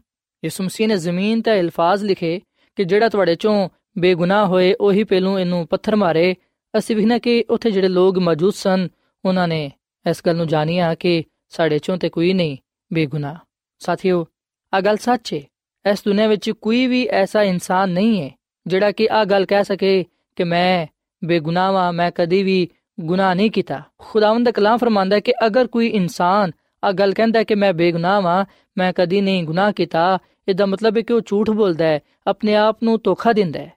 ਯਿਸੂ 0.44 0.64
ਮਸੀਹ 0.64 0.88
ਨੇ 0.88 0.96
ਜ਼ਮੀਨ 0.96 1.42
ਤੇ 1.42 1.60
ਅਲਫਾਜ਼ 1.60 2.04
ਲਿਖੇ 2.04 2.40
ਕਿ 2.76 2.84
ਜਿਹੜਾ 2.84 3.08
ਤੁਹਾਡੇ 3.08 3.34
ਚੋਂ 3.34 3.68
ਬੇਗੁਨਾਹ 3.98 4.46
ਹੋਏ, 4.46 4.74
ਉਹੀ 4.80 5.04
ਪਹਿਲੂ 5.04 5.38
ਇਹਨੂੰ 5.38 5.66
ਪੱਥਰ 5.66 5.96
ਮਾਰੇ। 5.96 6.34
ਅਸੀਂ 6.78 6.96
ਵੀ 6.96 7.04
ਨਾ 7.04 7.18
ਕਿ 7.18 7.44
ਉੱਥੇ 7.50 7.70
ਜਿਹੜੇ 7.70 7.88
ਲੋਕ 7.88 8.18
ਮੌਜੂਦ 8.18 8.52
ਸਨ 8.52 8.88
ਉਹਨਾਂ 9.24 9.48
ਨੇ 9.48 9.70
ਇਸ 10.06 10.22
ਗੱਲ 10.26 10.36
ਨੂੰ 10.36 10.46
ਜਾਣਿਆ 10.46 10.94
ਕਿ 10.94 11.22
ਸਾਡੇ 11.50 11.78
ਚੋਂ 11.78 11.96
ਤੇ 11.96 12.08
ਕੋਈ 12.08 12.32
ਨਹੀਂ 12.32 12.56
ਬੇਗੁਨਾਹ। 12.90 13.36
ਸਾਥੀਓ 13.80 14.24
ਆ 14.72 14.80
ਗੱਲ 14.80 14.96
ਸੱਚ 14.96 15.32
ਹੈ 15.34 15.40
ਇਸ 15.84 16.02
ਦੁਨੀਆਂ 16.04 16.28
ਵਿੱਚ 16.28 16.50
ਕੋਈ 16.50 16.86
ਵੀ 16.86 17.04
ਐਸਾ 17.12 17.42
ਇਨਸਾਨ 17.42 17.90
ਨਹੀਂ 17.90 18.20
ਹੈ 18.22 18.30
ਜਿਹੜਾ 18.66 18.90
ਕਿ 18.92 19.08
ਆ 19.12 19.24
ਗੱਲ 19.24 19.44
ਕਹਿ 19.46 19.64
ਸਕੇ 19.64 20.04
ਕਿ 20.36 20.44
ਮੈਂ 20.44 20.86
ਬੇਗੁਨਾਹ 21.22 21.72
ਹਾਂ 21.72 21.92
ਮੈਂ 21.92 22.10
ਕਦੀ 22.14 22.42
ਵੀ 22.42 22.68
ਗੁਨਾਹ 23.00 23.34
ਨਹੀਂ 23.34 23.50
ਕੀਤਾ। 23.50 23.82
ਖੁਦਾਵੰਦ 23.98 24.44
ਦਾ 24.44 24.50
ਕਲਾਮ 24.50 24.78
ਫਰਮਾਂਦਾ 24.78 25.16
ਹੈ 25.16 25.20
ਕਿ 25.20 25.32
ਅਗਰ 25.46 25.66
ਕੋਈ 25.66 25.88
ਇਨਸਾਨ 25.88 26.52
ਆ 26.82 26.92
ਗੱਲ 26.92 27.12
ਕਹਿੰਦਾ 27.12 27.38
ਹੈ 27.38 27.44
ਕਿ 27.44 27.54
ਮੈਂ 27.54 27.72
ਬੇਗੁਨਾਹ 27.72 28.22
ਹਾਂ 28.22 28.44
ਮੈਂ 28.78 28.92
ਕਦੀ 28.92 29.20
ਨਹੀਂ 29.20 29.44
ਗੁਨਾਹ 29.44 29.72
ਕੀਤਾ, 29.72 30.18
ਇਹਦਾ 30.48 30.66
ਮਤਲਬ 30.66 30.96
ਹੈ 30.96 31.02
ਕਿ 31.02 31.12
ਉਹ 31.12 31.20
ਝੂਠ 31.26 31.50
ਬੋਲਦਾ 31.50 31.84
ਹੈ 31.84 32.00
ਆਪਣੇ 32.26 32.54
ਆਪ 32.54 32.82
ਨੂੰ 32.82 32.98
ਧੋਖਾ 33.04 33.32
ਦਿੰਦਾ 33.32 33.60
ਹੈ 33.60 33.72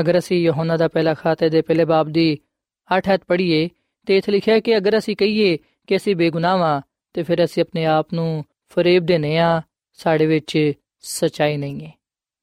ਅਗਰ 0.00 0.18
ਅਸੀਂ 0.18 0.40
ਯਹੋਨਾ 0.42 0.76
ਦਾ 0.76 0.88
ਪਹਿਲਾ 0.88 1.14
ਖਾਤੇ 1.14 1.48
ਦੇ 1.48 1.62
ਪਹਿਲੇ 1.62 1.84
ਬਾਬ 1.84 2.08
ਦੀ 2.08 2.38
8 2.88 3.08
ਹੱਥ 3.12 3.24
ਪੜ੍ਹੀਏ 3.26 3.68
ਤੇ 4.06 4.16
ਇਥੇ 4.16 4.32
ਲਿਖਿਆ 4.32 4.54
ਹੈ 4.54 4.60
ਕਿ 4.60 4.76
ਅਗਰ 4.76 4.98
ਅਸੀਂ 4.98 5.16
ਕਹੀਏ 5.16 5.58
ਕਿ 5.86 5.96
ਅਸੀਂ 5.96 6.16
ਬੇਗੁਨਾਹ 6.16 6.58
ਹਾਂ, 6.58 6.80
ਤੇ 7.12 7.22
ਫਿਰ 7.22 7.44
ਅਸੀਂ 7.44 7.62
ਆਪਣੇ 7.62 7.84
ਆਪ 7.84 8.06
ਨੂੰ 8.14 8.44
ਫਰੇਬ 8.68 9.06
ਦੇਨੇ 9.06 9.38
ਆ, 9.38 9.62
ਸਾਡੇ 9.92 10.26
ਵਿੱਚ 10.26 10.72
ਸਚਾਈ 11.00 11.56
ਨਹੀਂ 11.56 11.86
ਹੈ। 11.86 11.92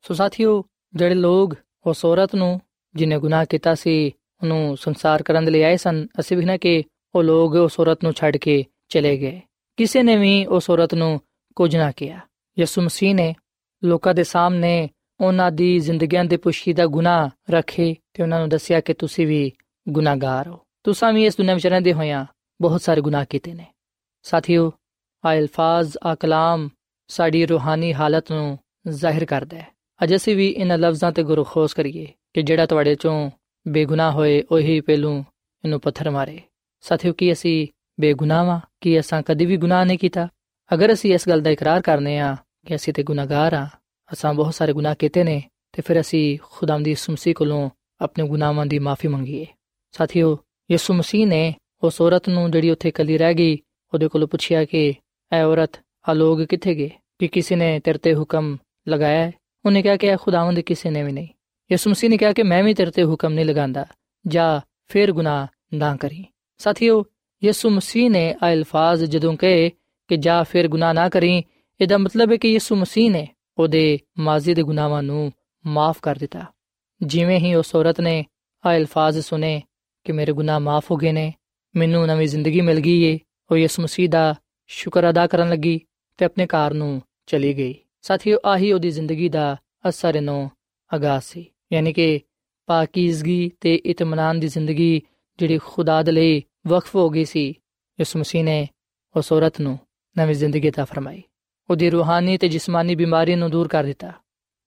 ਸੋ 0.02 0.14
ਸਾਥੀਓ, 0.14 0.64
ਜਿਹੜੇ 0.96 1.16
ਲੋਗ 1.16 1.50
ਉਸ 1.86 2.06
ਔਰਤ 2.06 2.36
ਨੂੰ 2.36 2.62
ਜਿਨੇ 2.96 3.20
ਗੁਨਾਹ 3.20 3.46
ਕੀਤਾ 3.50 3.76
ਸੀ, 3.76 4.08
ਉਹਨੂੰ 4.08 4.78
ਸੰਸਾਰ 4.78 5.24
ਕਰਨ 5.24 5.46
ਦੇ 5.46 5.52
ਲਈ 5.52 5.62
ਆਏ 5.62 5.78
ਸਨ, 5.78 6.08
ਅਸੀਂ 6.20 6.38
ਵੀ 6.38 6.46
ਨਾ 6.46 6.58
ਕਿ 6.58 6.84
ਉਹ 7.16 7.24
ਲੋਗ 7.24 7.56
ਉਸ 7.56 7.80
ਔਰਤ 7.80 8.04
ਨੂੰ 8.04 8.14
ਛੱਡ 8.14 8.38
ਕੇ 8.38 8.66
ਚਲੇ 8.90 9.18
ਗਏ। 9.18 9.42
ਕਿਸੇ 9.78 10.04
ਨੇ 10.04 10.18
ਵੀ 10.18 10.46
ਉਸ 10.46 10.70
ਔਰਤ 10.70 10.94
ਨੂੰ 10.94 11.22
ਕੁਝ 11.56 11.78
ਨਾ 11.78 11.92
ਕਿਹਾ। 11.92 12.20
ਯਿਸੂ 12.60 12.82
ਮਸੀਹ 12.82 13.16
ਨੇ 13.16 13.36
ਲੋਕਾਂ 13.84 14.14
ਦੇ 14.14 14.24
ਸਾਹਮਣੇ 14.24 14.90
ਉਹਨਾਂ 15.22 15.52
ਦੀ 15.52 15.80
ਜ਼ਿੰਦਗੀਆਂ 15.80 16.26
ਦੇ 16.26 16.38
ਪੁਸ਼ੀਦਾ 16.38 16.86
ਗੁਨਾਹ 16.86 17.30
ਰੱਖੇ 17.50 17.96
ਤੇ 18.14 18.24
ਉਹਨਾਂ 18.24 18.40
ਨੂੰ 18.40 18.50
ਦੱਸਿਆ 18.50 18.82
ਕਿ 18.82 18.94
ਤੁਸੀਂ 18.94 19.28
ਵੀ 19.28 19.52
ਗੁਨਾਹਗਾਰ 19.90 20.48
ਹੋ। 20.48 20.60
ਤੁਸੀਂ 20.86 21.14
ਵੀ 21.14 21.26
ਇਸ 21.26 21.38
ਦੁਨੀਆਂ 21.38 21.56
ਵਿੱਚ 21.56 21.68
ਰਹਿੰਦੇ 21.68 21.94
ਹੋਇਆਂ 21.94 22.26
ਬਹੁਤ 22.60 22.82
ਸਾਰੇ 22.82 23.02
ਗੁਨਾਹ 23.02 23.26
ਕੀਤੇ 23.26 23.54
ਨੇ 23.54 23.66
ਸਾਥੀਓ 24.26 24.72
ਆ 25.24 25.34
ਅਲਫਾਜ਼ 25.34 25.98
ਆ 26.04 26.14
ਕਲਾਮ 26.16 26.70
ਸਾਡੀ 27.10 27.46
ਰੂਹਾਨੀ 27.46 27.94
ਹਾਲਤ 27.94 28.32
ਨੂੰ 28.32 28.58
ਜ਼ਾਹਿਰ 28.90 29.26
ਕਰਦਾ 29.26 29.58
ਹੈ 29.58 29.68
ਅਜ 30.00 30.16
ਅਸੀਂ 30.16 30.36
ਵੀ 30.36 30.48
ਇਹਨਾਂ 30.50 30.78
ਲਫ਼ਜ਼ਾਂ 30.78 31.12
ਤੇ 31.12 31.24
ਗੁਰੂ 31.24 31.44
ਖੋਸ 31.44 31.74
ਕਰੀਏ 31.74 32.06
ਕਿ 32.34 32.42
ਜਿਹੜਾ 32.42 32.66
ਤੁਹਾਡੇ 32.66 32.96
ਚੋਂ 32.96 33.30
ਬੇਗੁਨਾਹ 33.66 34.12
ਹੋਏ 34.12 34.42
ਉਹੀ 34.52 34.80
ਪਹਿਲੂ 34.82 35.12
ਇਹਨੂੰ 35.64 35.80
ਪੱਥਰ 35.80 36.10
ਮਾਰੇ 36.10 36.40
ਸਾਥੀਓ 36.84 37.14
ਕੀ 37.14 37.32
ਅਸੀਂ 37.32 37.68
ਬੇਗੁਨਾਹ 37.98 38.46
ਵਾਂ 38.46 38.60
ਕਿ 38.82 39.00
ਅਸਾਂ 39.00 39.22
ਕਦੀ 39.24 39.46
ਵੀ 39.46 39.58
ਗੁਨਾਹ 39.58 39.86
ਨਹੀਂ 39.86 39.98
ਕੀਤਾ 39.98 40.28
ਅਗਰ 40.72 40.94
ਅਸੀਂ 40.94 41.14
ਇਸ 41.14 41.28
ਗੱਲ 41.30 41.42
ਦਾ 41.42 41.50
ਇਕਰਾਰ 41.50 41.82
ਕਰਨੇ 41.82 42.18
ਆ 42.20 42.36
ਕਿ 42.66 42.76
ਅਸੀਂ 42.76 42.94
ਤੇ 42.94 43.04
ਗੁਨਾਹਗਾਰ 43.04 43.54
ਆ 43.54 43.68
ਅਸਾਂ 44.10 44.34
ਬਹੁਤ 44.34 44.54
ਸਾਰੇ 44.54 44.74
ਗੁਨਾਹ 44.74 44.96
ਕੀਤੇ 44.96 45.24
ਨੇ 45.24 45.42
ਤੇ 45.74 45.82
ਫਿਰ 45.82 46.00
ਅਸੀਂ 46.00 46.38
ਖੁਦਾਮ 46.52 46.84
ਦੀ 46.84 46.96
ਸੁਮਸੀ 46.96 47.34
ਕੋਲੋਂ 47.34 47.70
ਆਪਣੇ 48.02 48.28
ਗੁਨਾਹਾਂ 48.28 48.66
ਦੀ 48.66 48.80
ਮਾਫੀ 48.80 49.08
ਮੰਗੀਏ 49.08 49.46
ਸਾਥੀਓ 49.94 50.38
ਯਿਸੂ 50.72 50.94
ਮਸੀਹ 50.94 51.28
ਨੇ 51.28 51.56
ਉਸ 51.84 52.02
ਔਰਤ 52.02 52.30
ਨੂੰ 52.30 52.52
ਜਿਹੜੀ 52.52 52.70
ਉੱਥੇ 52.70 52.90
ਇਕੱਲੀ 52.90 53.18
ਰਹਿ 53.18 53.34
ਗਈ, 53.34 53.58
ਉਹਦੇ 53.94 54.08
ਕੋਲੋਂ 54.08 54.28
ਪੁੱਛਿਆ 54.28 54.66
ਕਿ, 54.66 54.94
ਐ 55.32 55.44
ਔਰਤ, 55.44 55.72
ਆ 56.10 56.14
ਲੋਕ 56.14 56.42
ਕਿੱਥੇ 56.42 56.76
ਗਏ? 56.76 56.90
ਕਿ 57.20 57.28
ਕਿਸੇ 57.28 57.56
ਨੇ 57.56 57.80
ਤੇਰੇ 57.80 57.98
ਤੇ 57.98 58.16
ਹੁਕਮ 58.16 58.58
ਲਗਾਇਆ 58.90 59.32
ਉਹਨੇ 59.66 59.82
ਕਿਹਾ 59.82 59.98
ਕਿ 59.98 60.08
ਇਹ 60.08 60.18
ਖੁਦਾਵੰਦ 60.22 60.60
ਕਿਸੇ 60.60 60.90
ਨੇ 60.90 61.04
ਵੀ 61.04 61.12
ਨਹੀਂ। 61.12 61.28
ਯਿਸੂ 61.72 61.90
ਮਸੀਹ 61.90 62.10
ਨੇ 62.10 62.18
ਕਿਹਾ 62.18 62.34
ਕਿ, 62.34 62.44
ਮੈਂ 62.44 62.64
ਵੀ 62.64 62.74
ਤੇਰੇ 62.74 62.92
ਤੇ 62.92 63.04
ਹੁਕਮ 63.04 63.34
ਨਹੀਂ 63.34 63.46
ਲਗਾਉਂਦਾ। 63.46 63.86
ਜਾ, 64.28 64.62
ਫੇਰ 64.88 65.12
ਗੁਨਾਹ 65.12 65.48
ਨਾ 65.74 65.98
ਕਰੀ। 65.98 66.26
ਸਾਥੀਓ, 66.58 67.06
ਯਿਸੂ 67.44 67.70
ਮਸੀਹ 67.70 68.10
ਨੇ 68.10 68.36
ਆ 68.44 68.54
ਅਲਫਾਜ਼ 68.54 69.06
ਜਦੋਂ 69.06 69.36
ਕਹੇ 69.36 69.72
ਕਿ, 70.08 70.18
ਜਾ, 70.18 70.44
ਫੇਰ 70.44 70.68
ਗੁਨਾਹ 70.68 70.94
ਨਾ 70.94 71.10
ਕਰੀ, 71.10 71.44
ਇਹਦਾ 71.82 71.98
ਮਤਲਬ 71.98 72.32
ਹੈ 72.32 72.38
ਕਿ 72.38 72.52
ਯਿਸੂ 72.52 72.76
ਮਸੀਹ 72.76 73.12
ਨੇ 73.12 73.28
ਉਹਦੇ 73.58 74.00
ਮਾਜ਼ੀ 74.20 74.54
ਦੇ 74.54 74.64
ਗੁਨਾਹਾਂ 74.64 75.04
ਨੂੰ 75.04 75.34
ਮਾਫ 75.66 75.98
ਕਰ 76.02 76.16
ਦਿੱਤਾ। 76.16 76.46
ਜਿਵੇਂ 77.02 77.40
ਹੀ 77.40 77.56
ਉਸ 77.56 77.76
ਔਰਤ 77.76 78.02
ਨੇ 78.02 78.26
ਆ 78.66 78.78
ਅਲਫਾਜ਼ 78.78 79.20
ਸੁਨੇ 79.20 79.62
ਕਿ 80.07 80.13
ਮੇਰੇ 80.13 80.33
ਗੁਨਾਹ 80.33 80.61
ਮਾਫ 80.61 80.91
ਹੋ 80.91 80.97
ਗਏ 80.97 81.13
ਨੇ 81.13 81.33
ਮੈਨੂੰ 81.75 82.07
ਨਵੀਂ 82.07 82.29
ਜ਼ਿੰਦਗੀ 82.29 82.61
ਮਿਲ 82.61 82.81
ਗਈ 82.81 83.03
ਏ 83.03 83.19
ਉਹ 83.51 83.57
ਯਿਸੂ 83.57 83.83
ਮਸੀਹ 83.83 84.09
ਦਾ 84.09 84.35
ਸ਼ੁਕਰ 84.71 85.09
ਅਦਾ 85.11 85.27
ਕਰਨ 85.27 85.49
ਲੱਗੀ 85.49 85.81
ਤੇ 86.19 86.25
ਆਪਣੇ 86.25 86.47
ਘਰ 86.47 86.75
ਨੂੰ 86.75 87.01
ਚਲੀ 87.27 87.53
ਗਈ 87.55 87.75
ਸਾਥੀਓ 88.03 88.39
ਆਹੀ 88.45 88.73
ਉਹਦੀ 88.73 88.91
ਜ਼ਿੰਦਗੀ 88.91 89.29
ਦਾ 89.29 89.57
ਅਸਰ 89.89 90.21
ਨੂੰ 90.21 90.51
ਆਗਾਜ਼ 90.91 91.25
ਸੀ 91.25 91.47
ਯਾਨੀ 91.73 91.93
ਕਿ 91.93 92.21
ਪਾਕੀਜ਼ਗੀ 92.69 93.51
ਤੇ 93.61 93.75
ਇਤਮਾਨਾਨ 93.75 94.41
ਦੀ 94.41 94.49
ਜ਼ਿੰਦਗੀ 94.49 95.03
ਜਿਹੜੀ 95.39 95.59
ਖੁਦਾ 95.59 96.03
ਦੇ 96.03 96.13
ਲਈ 96.13 96.43
ਵਕਫ 96.67 96.95
ਹੋ 96.97 97.09
ਗਈ 97.11 97.25
ਸੀ 97.25 97.49
ਯਿਸੂ 97.99 98.19
ਮਸੀਹ 98.19 98.45
ਨੇ 98.45 98.67
ਉਸ 99.15 99.33
ਔਰਤ 99.33 99.61
ਨੂੰ 99.61 99.79
ਨਵੀਂ 100.17 100.35
ਜ਼ਿੰਦਗੀ 100.35 100.69
عطا 100.69 100.85
ਫਰਮਾਈ 100.85 101.23
ਉਹਦੀ 101.69 101.91
ਰੂਹਾਨੀ 101.91 102.37
ਤੇ 102.39 102.49
ਜਿਸਮਾਨੀ 102.49 102.95
ਬਿਮਾਰੀ 102.95 103.35
ਨੂੰ 103.35 103.51
ਦੂਰ 103.51 103.69
ਕਰ 103.69 103.85
ਦਿੱਤਾ 103.85 104.13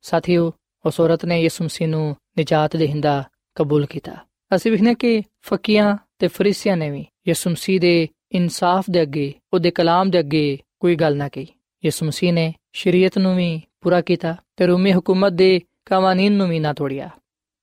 ਸਾਥੀਓ 0.04 0.52
ਉਸ 0.86 1.00
ਔਰਤ 1.00 1.26
ਨੇ 1.26 1.42
ਯਿਸੂ 1.42 1.64
ਮਸੀਹ 1.64 1.88
ਨੂੰ 1.88 2.16
ਨਿਜਾਤ 2.38 2.76
ਦੇਹਿੰਦਾ 2.76 3.24
ਕਬੂਲ 3.56 3.86
ਕੀਤਾ 3.86 4.16
ਅਸੀਂ 4.57 4.71
ਵਿਖਨੇ 4.71 4.95
ਕਿ 4.95 5.23
ਫਕੀਆਂ 5.43 5.97
ਤੇ 6.19 6.29
ਫਰੀਸੀਆਂ 6.29 6.77
ਨੇ 6.77 6.91
ਵੀ 6.91 7.07
ਯਿਸੂ 7.29 7.51
ਮਸੀਹ 7.51 7.81
ਦੇ 7.81 8.09
ਇਨਸਾਫ 8.33 8.85
ਦੇ 8.91 9.03
ਅੱਗੇ, 9.03 9.33
ਉਹਦੇ 9.53 9.71
ਕਲਾਮ 9.71 10.11
ਦੇ 10.11 10.19
ਅੱਗੇ 10.19 10.59
ਕੋਈ 10.81 10.97
ਗੱਲ 10.97 11.17
ਨਾ 11.17 11.29
ਕਹੀ। 11.29 11.47
ਯਿਸੂ 11.85 12.07
ਮਸੀਹ 12.07 12.33
ਨੇ 12.33 12.55
ਸ਼ਰੀਅਤ 12.73 13.19
ਨੂੰ 13.19 13.37
ਵੀ 13.37 13.63
ਪੂਰਾ 13.81 14.01
ਕੀਤਾ 14.01 14.37
ਤੇ 14.57 14.67
ਰੂਮੀ 14.67 14.93
ਹਕੂਮਤ 14.93 15.33
ਦੇ 15.33 15.61
ਕਾਨੂੰਨ 15.85 16.33
ਨੂੰ 16.33 16.49
ਵੀ 16.49 16.59
ਨਾ 16.59 16.73
ਤੋੜਿਆ। 16.73 17.11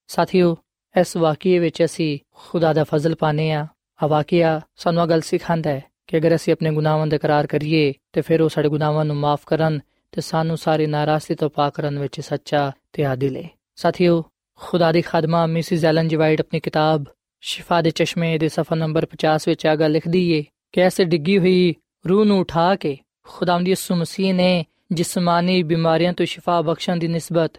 ਸਾਥੀਓ, 0.08 0.58
ਇਸ 0.99 1.17
ਵਾਕਿਏ 1.17 1.60
ਵਿੱਚ 1.60 1.86
ਅਸੀਂ 1.86 2.19
ਖੁਦਾ 2.36 2.73
ਦਾ 2.73 2.84
ਫਜ਼ਲ 2.84 3.15
ਪਾਨੇ 3.15 3.52
ਆ 3.52 3.67
ਆ 4.04 4.08
ਵਾਕਿਆ 4.08 4.62
ਸਾਨੂੰ 4.75 5.10
ਗੱਲ 5.10 5.21
ਸਿਖਾਉਂਦਾ 5.21 5.69
ਹੈ 5.69 5.84
ਕਿ 6.08 6.17
ਅਗਰ 6.17 6.36
ਅਸੀਂ 6.36 6.54
ਆਪਣੇ 6.54 6.71
ਗੁਨਾਹਾਂ 6.71 7.08
ਦਾ 7.08 7.15
ਇਕਰਾਰ 7.15 7.47
ਕਰੀਏ 7.47 7.93
ਤੇ 8.13 8.21
ਫਿਰ 8.21 8.41
ਉਹ 8.41 8.49
ਸਾਡੇ 8.49 8.69
ਗੁਨਾਹਾਂ 8.69 9.06
ਨੂੰ 9.06 9.15
ਮਾਫ 9.15 9.41
ਕਰਨ 9.45 9.80
ਤੇ 10.12 10.21
ਸਾਨੂੰ 10.21 10.58
ਸਾਰੀ 10.58 10.86
ਨਾਰਾਜ਼ਗੀ 10.86 11.36
ਤੋਂ 11.36 11.49
ਪਾਕ 11.49 11.73
ਕਰਨ 11.73 11.99
ਵਿੱਚ 11.99 12.21
ਸੱਚਾ 12.21 12.71
ਤੇ 12.93 13.06
ਆਦਿਲ 13.06 13.36
ਹੈ 13.36 13.49
ਸਾਥੀਓ 13.75 14.23
ਖੁਦਾ 14.62 14.91
ਦੀ 14.91 15.02
ਖਾਦਮਾ 15.02 15.45
ਮਿਸਿਸ 15.45 15.86
ਐਲਨ 15.86 16.08
ਜੀ 16.08 16.15
ਵਾਈਟ 16.15 16.39
ਆਪਣੀ 16.39 16.60
ਕਿਤਾਬ 16.60 17.04
ਸ਼ਿਫਾ 17.41 17.82
ਦੇ 17.82 17.91
ਚਸ਼ਮੇ 17.91 18.38
ਦੇ 18.38 18.50
ਸਫਾ 18.50 18.76
ਨੰਬਰ 18.76 19.08
50 19.12 19.39
ਵਿੱਚ 19.48 19.65
ਆ 19.65 19.76
ਗੱਲ 19.76 19.91
ਲਿਖਦੀ 19.91 20.32
ਏ 20.32 20.43
ਕਿ 20.72 20.82
ਐਸੇ 20.82 21.04
ਡਿੱਗੀ 21.04 21.38
ਹੋਈ 21.38 21.76
ਰੂਹ 22.10 22.26
ਨੂੰ 22.26 22.39
ਉਠਾ 22.39 22.76
ਕੇ 22.76 22.98
ਖੁਦਾਵੰਦ 23.24 23.67
ਯਿਸੂ 23.67 23.95
ਮਸੀਹ 23.95 24.34
ਨੇ 24.34 24.65
ਜਿਸਮਾਨੀ 24.91 25.63
ਬਿਮਾਰੀਆਂ 25.63 26.13
ਤੋਂ 26.13 26.26
ਸ਼ਿਫਾ 26.26 26.62
ਬਖਸ਼ਣ 26.62 26.98
ਦੀ 26.98 27.08
ਨਿਸਬਤ 27.08 27.54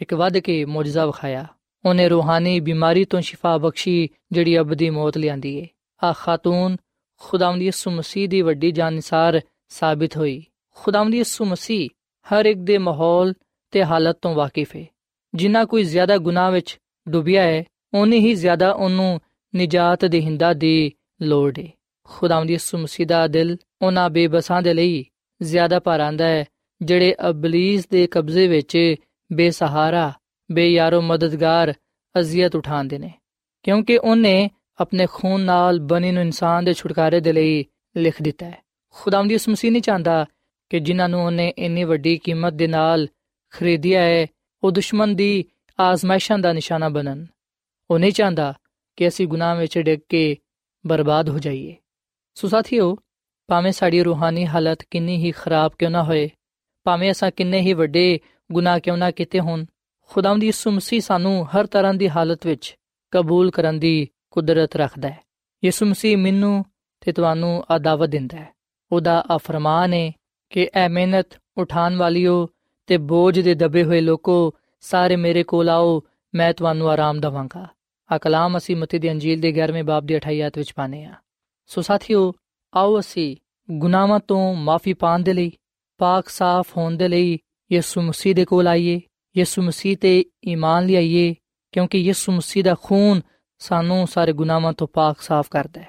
ਇੱਕ 0.00 0.14
ਵੱਧ 0.14 0.38
ਕੇ 0.38 0.64
ਮੌਜਜ਼ਾ 0.64 1.06
ਵਿਖਾਇਆ। 1.06 1.46
ਉਹਨੇ 1.84 2.08
ਰੂਹਾਨੀ 2.08 2.60
ਬਿਮਾਰੀ 2.60 3.04
ਤੋਂ 3.04 3.20
ਸ਼ਿਫਾ 3.20 3.58
ਬਖਸ਼ੀ 3.58 4.08
ਜਿਹੜੀ 4.32 4.58
ਅਬਦੀ 4.58 4.90
ਮੌਤ 4.90 5.18
ਲਿਆਂਦੀ 5.18 5.56
ਏ। 5.56 5.66
ਆ 6.04 6.12
ਖਾਤੂਨ 6.12 6.76
ਖੁਦਾਵੰਦ 7.20 7.62
ਯਿਸੂ 7.62 7.90
ਮਸੀਹ 7.90 8.28
ਦੀ 8.28 8.42
ਵੱਡੀ 8.42 8.70
ਜਾਨਸਾਰ 8.70 9.40
ਸਾਬਿਤ 9.68 10.16
ਹੋਈ। 10.16 10.44
ਖੁਦਾਵੰਦ 10.74 11.14
ਯਿਸੂ 11.14 11.44
ਮਸੀਹ 11.44 11.88
ਹਰ 12.26 12.46
ਇੱਕ 12.46 12.58
ਦੇ 12.58 12.78
ਮਾਹੌਲ 12.78 13.34
ਤੇ 13.70 13.84
ਹਾਲਤ 13.84 14.18
ਤੋਂ 14.22 14.34
ਵਾਕਿਫ 14.34 14.76
ਹੈ 14.76 14.86
ਜਿੰਨਾ 15.36 15.64
ਕੋਈ 15.64 15.82
ਜ਼ਿਆਦਾ 15.82 16.18
ਗੁਨਾਹ 16.18 16.50
ਵਿੱਚ 16.50 16.78
ਡੁੱਬਿਆ 17.08 17.42
ਹੈ 17.42 17.64
ਉਨੀ 17.94 18.18
ਹੀ 18.18 18.34
ਜ਼ਿਆਦਾ 18.34 18.72
ਉਹਨੂੰ 18.72 19.20
ਨਜਾਤ 19.56 20.04
ਦੇਹਿੰਦਾ 20.04 20.52
ਦੀ 20.52 20.92
ਲੋੜ 21.22 21.58
ਹੈ 21.58 21.68
ਖੁਦਾਵੰਦ 22.04 22.50
ਯਿਸੂ 22.50 22.78
ਮਸੀਹ 22.78 23.06
ਦਾ 23.06 23.26
ਦਿਲ 23.26 23.56
ਉਹਨਾਂ 23.82 24.10
ਬੇਬਸਾਂ 24.10 24.62
ਦੇ 24.62 24.74
ਲਈ 24.74 25.04
ਜ਼ਿਆਦਾ 25.42 25.80
ਭਾਰਾਂਦਾ 25.80 26.26
ਹੈ, 26.26 26.44
ਜਿਹੜੇ 26.82 27.14
ਅਬਲੀਸ 27.28 27.88
ਦੇ 27.88 28.06
ਕਬਜ਼ੇ 28.06 28.48
ਵਿੱਚ 28.48 28.94
ਬੇਸਹਾਰਾ, 29.32 30.12
ਬੇਯਾਰੋ 30.52 31.02
ਮਦਦਗਾਰ 31.02 31.74
ਅਜ਼ੀਅਤ 32.18 32.56
ਉਠਾਉਂਦੇ 32.56 32.98
ਨੇ। 32.98 33.12
ਕਿਉਂਕਿ 33.62 33.98
ਉਹਨੇ 33.98 34.50
ਆਪਣੇ 34.80 35.06
ਖੂਨ 35.12 35.40
ਨਾਲ 35.40 35.80
ਬਣੀ 35.80 36.12
ਨੂੰ 36.12 36.22
ਇਨਸਾਨ 36.22 36.64
ਦੇ 36.64 36.74
ਛੁਟਕਾਰੇ 36.74 37.20
ਦੇ 37.20 37.32
ਲਈ 37.32 37.64
ਲਿਖ 37.96 38.22
ਦਿੱਤਾ 38.22 38.46
ਹੈ। 38.46 38.62
ਖੁਦਾਵੰਦ 38.88 39.32
ਯਿਸੂ 39.32 39.52
ਮਸੀਹ 39.52 39.72
ਨਹੀਂ 39.72 39.82
ਚਾਹੁੰਦਾ 39.82 40.26
ਕਿ 40.70 40.80
ਜਿਨ੍ਹਾਂ 40.80 41.08
ਨੂੰ 41.08 41.26
ਉਹਨੇ 41.26 41.52
ਇੰਨੀ 41.58 41.84
ਵੱਡੀ 41.84 42.18
ਕੀਮਤ 42.18 42.52
ਦੇ 42.52 42.66
ਨਾਲ 42.66 43.08
ਖਰੀਦਿਆ 43.50 44.02
ਹੈ 44.02 44.26
ਉਹ 44.64 44.70
ਦੁਸ਼ਮਣ 44.70 45.08
ਦੀ 45.08 45.44
ਆਜ਼ਮਾਇਸ਼ਾਂ 45.80 46.38
ਦਾ 46.38 46.52
ਨਿਸ਼ਾਨਾ 46.52 46.88
ਬਣਨ। 46.88 47.26
ਉਹ 47.90 47.98
ਨਹੀਂ 47.98 48.12
ਚਾਹੁੰਦਾ 48.12 48.54
ਕਿ 48.96 49.08
ਅਸੀਂ 49.08 49.28
ਗੁਨਾਹ 49.28 49.56
ਵਿੱਚ 49.56 49.78
ਡਿੱਗ 49.78 50.00
ਕੇ 50.08 50.36
ਬਰਬਾਦ 50.86 51.28
ਹੋ 51.28 51.38
ਜਾਈਏ। 51.38 51.76
ਸੋ 52.34 52.48
ਸਾਥੀਓ, 52.48 52.96
ਭਾਵੇਂ 53.46 53.72
ਸਾਡੀ 53.72 54.02
ਰੂਹਾਨੀ 54.02 54.46
ਹਾਲਤ 54.46 54.82
ਕਿੰਨੀ 54.82 55.16
ਹੀ 55.16 55.32
ਖਰਾਬ 55.32 55.72
ਕਿਉਂ 55.78 55.90
ਨਾ 55.90 56.02
ਹੋਏ, 56.02 56.30
ਭਾਵੇਂ 56.84 57.10
ਅਸਾਂ 57.10 57.30
ਕਿੰਨੇ 57.30 57.60
ਹੀ 57.60 57.72
ਵੱਡੇ 57.72 58.20
ਗੁਨਾਹ 58.52 58.80
ਕਿਉਂ 58.80 58.96
ਨਾ 58.96 59.10
ਕੀਤੇ 59.10 59.40
ਹੋਣ, 59.40 59.64
ਖੁਦਾਵੰਦ 60.02 60.44
ਯਿਸੂ 60.44 60.70
ਮਸੀਹ 60.70 61.00
ਸਾਨੂੰ 61.00 61.46
ਹਰ 61.46 61.66
ਤਰ੍ਹਾਂ 61.66 61.94
ਦੀ 61.94 62.08
ਹਾਲਤ 62.08 62.46
ਵਿੱਚ 62.46 62.76
ਕਬੂਲ 63.10 63.50
ਕਰਨ 63.50 63.78
ਦੀ 63.78 64.08
ਕੁਦਰਤ 64.30 64.76
ਰੱਖਦਾ 64.76 65.08
ਹੈ। 65.08 65.20
ਯਿਸੂ 65.64 65.86
ਮਸੀਹ 65.86 66.18
ਮੈਨੂੰ 66.18 66.64
ਤੇ 67.00 67.12
ਤੁਹਾਨੂੰ 67.12 67.64
ਆ 67.70 67.78
ਦਾਵਤ 67.78 68.08
ਦਿੰਦਾ 68.08 68.36
ਹੈ। 68.36 68.54
ਉਹਦਾ 68.92 69.24
ਆ 69.30 69.36
ਫਰਮਾਨ 69.36 69.92
ਹੈ 69.92 70.12
ਕਿ 70.50 70.70
ਐ 70.74 70.88
ਮਿਹਨਤ 70.88 71.26
ਉਠਾਨ 71.58 71.96
ਵਾਲਿਓ 71.96 72.48
ਤੇ 72.86 72.96
ਬੋਝ 72.96 73.40
ਦੇ 73.40 73.54
ਦਬੇ 73.54 73.84
ਹੋਏ 73.84 74.00
ਲੋਕੋ, 74.00 74.54
ਸਾਰੇ 74.80 75.16
ਮੇਰੇ 75.16 75.42
ਕੋਲ 75.42 75.68
ਆਓ, 75.68 76.02
ਮੈਂ 76.34 76.54
ਤੁਹਾਨੂੰ 76.54 76.90
ਆਰਾਮ 76.90 77.20
ਦਵਾਂਗਾ। 77.20 77.68
ਆ 78.12 78.18
ਕਲਾਮ 78.18 78.58
ਅਸੀਂ 78.58 78.76
ਮਤੀ 78.76 78.98
ਦੀ 78.98 79.10
ਅੰਜੀਲ 79.10 79.40
ਦੇ 79.40 79.52
11ਵੇਂ 79.52 79.84
ਬਾਬ 79.84 80.06
ਦੀ 80.06 80.16
28 80.16 80.40
ਆਇਤ 80.42 80.58
ਵਿੱਚ 80.58 80.72
ਪਾਨੇ 80.72 81.04
ਆ 81.04 81.14
ਸੋ 81.66 81.82
ਸਾਥੀਓ, 81.82 82.32
ਆਓ 82.74 83.00
ਅਸੀਂ 83.00 83.36
ਗੁਨਾਹਾਂ 83.70 84.20
ਤੋਂ 84.20 84.54
ਮਾਫੀ 84.54 84.92
ਪਾਣ 84.92 85.20
ਦੇ 85.20 85.32
ਲਈ, 85.32 85.52
ਪਾਕ 85.98 86.28
ਸਾਫ਼ 86.28 86.76
ਹੋਣ 86.76 86.96
ਦੇ 86.96 87.08
ਲਈ 87.08 87.38
ਯਿਸੂ 87.72 88.02
ਮਸੀਹ 88.02 88.34
ਦੇ 88.34 88.44
ਕੋਲ 88.44 88.68
ਆਈਏ, 88.68 89.00
ਯਿਸੂ 89.36 89.62
ਮਸੀਹ 89.62 89.96
ਤੇ 89.96 90.24
ਈਮਾਨ 90.44 90.86
ਲਿਆਈਏ, 90.86 91.34
ਕਿਉਂਕਿ 91.72 91.98
ਯਿਸੂ 91.98 92.32
ਮਸੀਹ 92.32 92.64
ਦਾ 92.64 92.76
ਖੂਨ 92.82 93.20
ਸਾਨੂੰ 93.58 94.06
ਸਾਰੇ 94.06 94.32
ਗੁਨਾਹਾਂ 94.32 94.72
ਤੋਂ 94.72 94.88
ਪਾਕ 94.92 95.20
ਸਾਫ਼ 95.20 95.48
ਕਰਦਾ 95.50 95.80
ਹੈ। 95.80 95.88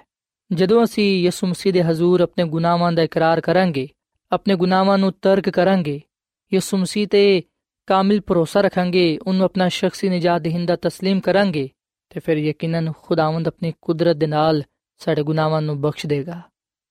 ਜਦੋਂ 0.54 0.84
ਅਸੀਂ 0.84 1.24
ਯਿਸੂ 1.24 1.48
ਮਸੀਹ 1.48 1.74
ਦੇ 1.74 1.84
ਹਜ਼ੂਰ 1.84 2.22
ਆਪਣੇ 2.22 2.44
ਗੁਨਾਹਾਂ 2.44 2.92
ਦਾ 2.92 3.04
ਇਕਰਾਰ 3.04 3.42
ਕਰਾਂਗੇ, 3.42 3.90
ਆਪਣੇ 4.32 4.56
ਗੁਨਾਹਾਂ 4.56 4.98
ਨੂੰ 4.98 5.14
ਤਰਕ 5.22 5.50
ਕਰਾਂਗੇ 5.50 6.02
ਯਿਸੂ 6.53 6.77
ਮਸੀਹ 6.77 7.07
ਤੇ 7.09 7.43
ਕਾਮਿਲ 7.89 8.21
ਭਰੋਸਾ 8.21 8.61
ਰੱਖਾਂਗੇ 8.61 9.19
ਉਹਨੂੰ 9.27 9.45
ਆਪਣਾ 9.45 9.69
ਸ਼ਖਸੀ 9.69 10.09
ਨਜਾਤ 10.09 10.43
ਦੇਹਿੰਦਾ 10.43 10.75
تسلیم 10.87 11.21
ਕਰਾਂਗੇ 11.21 11.69
ਤੇ 12.09 12.21
ਫਿਰ 12.21 12.37
ਯਕੀਨਨ 12.37 12.93
ਖੁਦਾਵੰਦ 12.93 13.49
ਆਪਣੀ 13.49 13.73
ਕੁਦਰਤ 13.81 14.17
ਦੇ 14.17 14.27
ਨਾਲ 14.27 14.63
ਸਾਡੇ 15.01 15.23
ਗੁਨਾਹਾਂ 15.23 15.63
ਨੂੰ 15.63 15.81
ਬਖਸ਼ 15.81 16.07
ਦੇਗਾ 16.07 16.41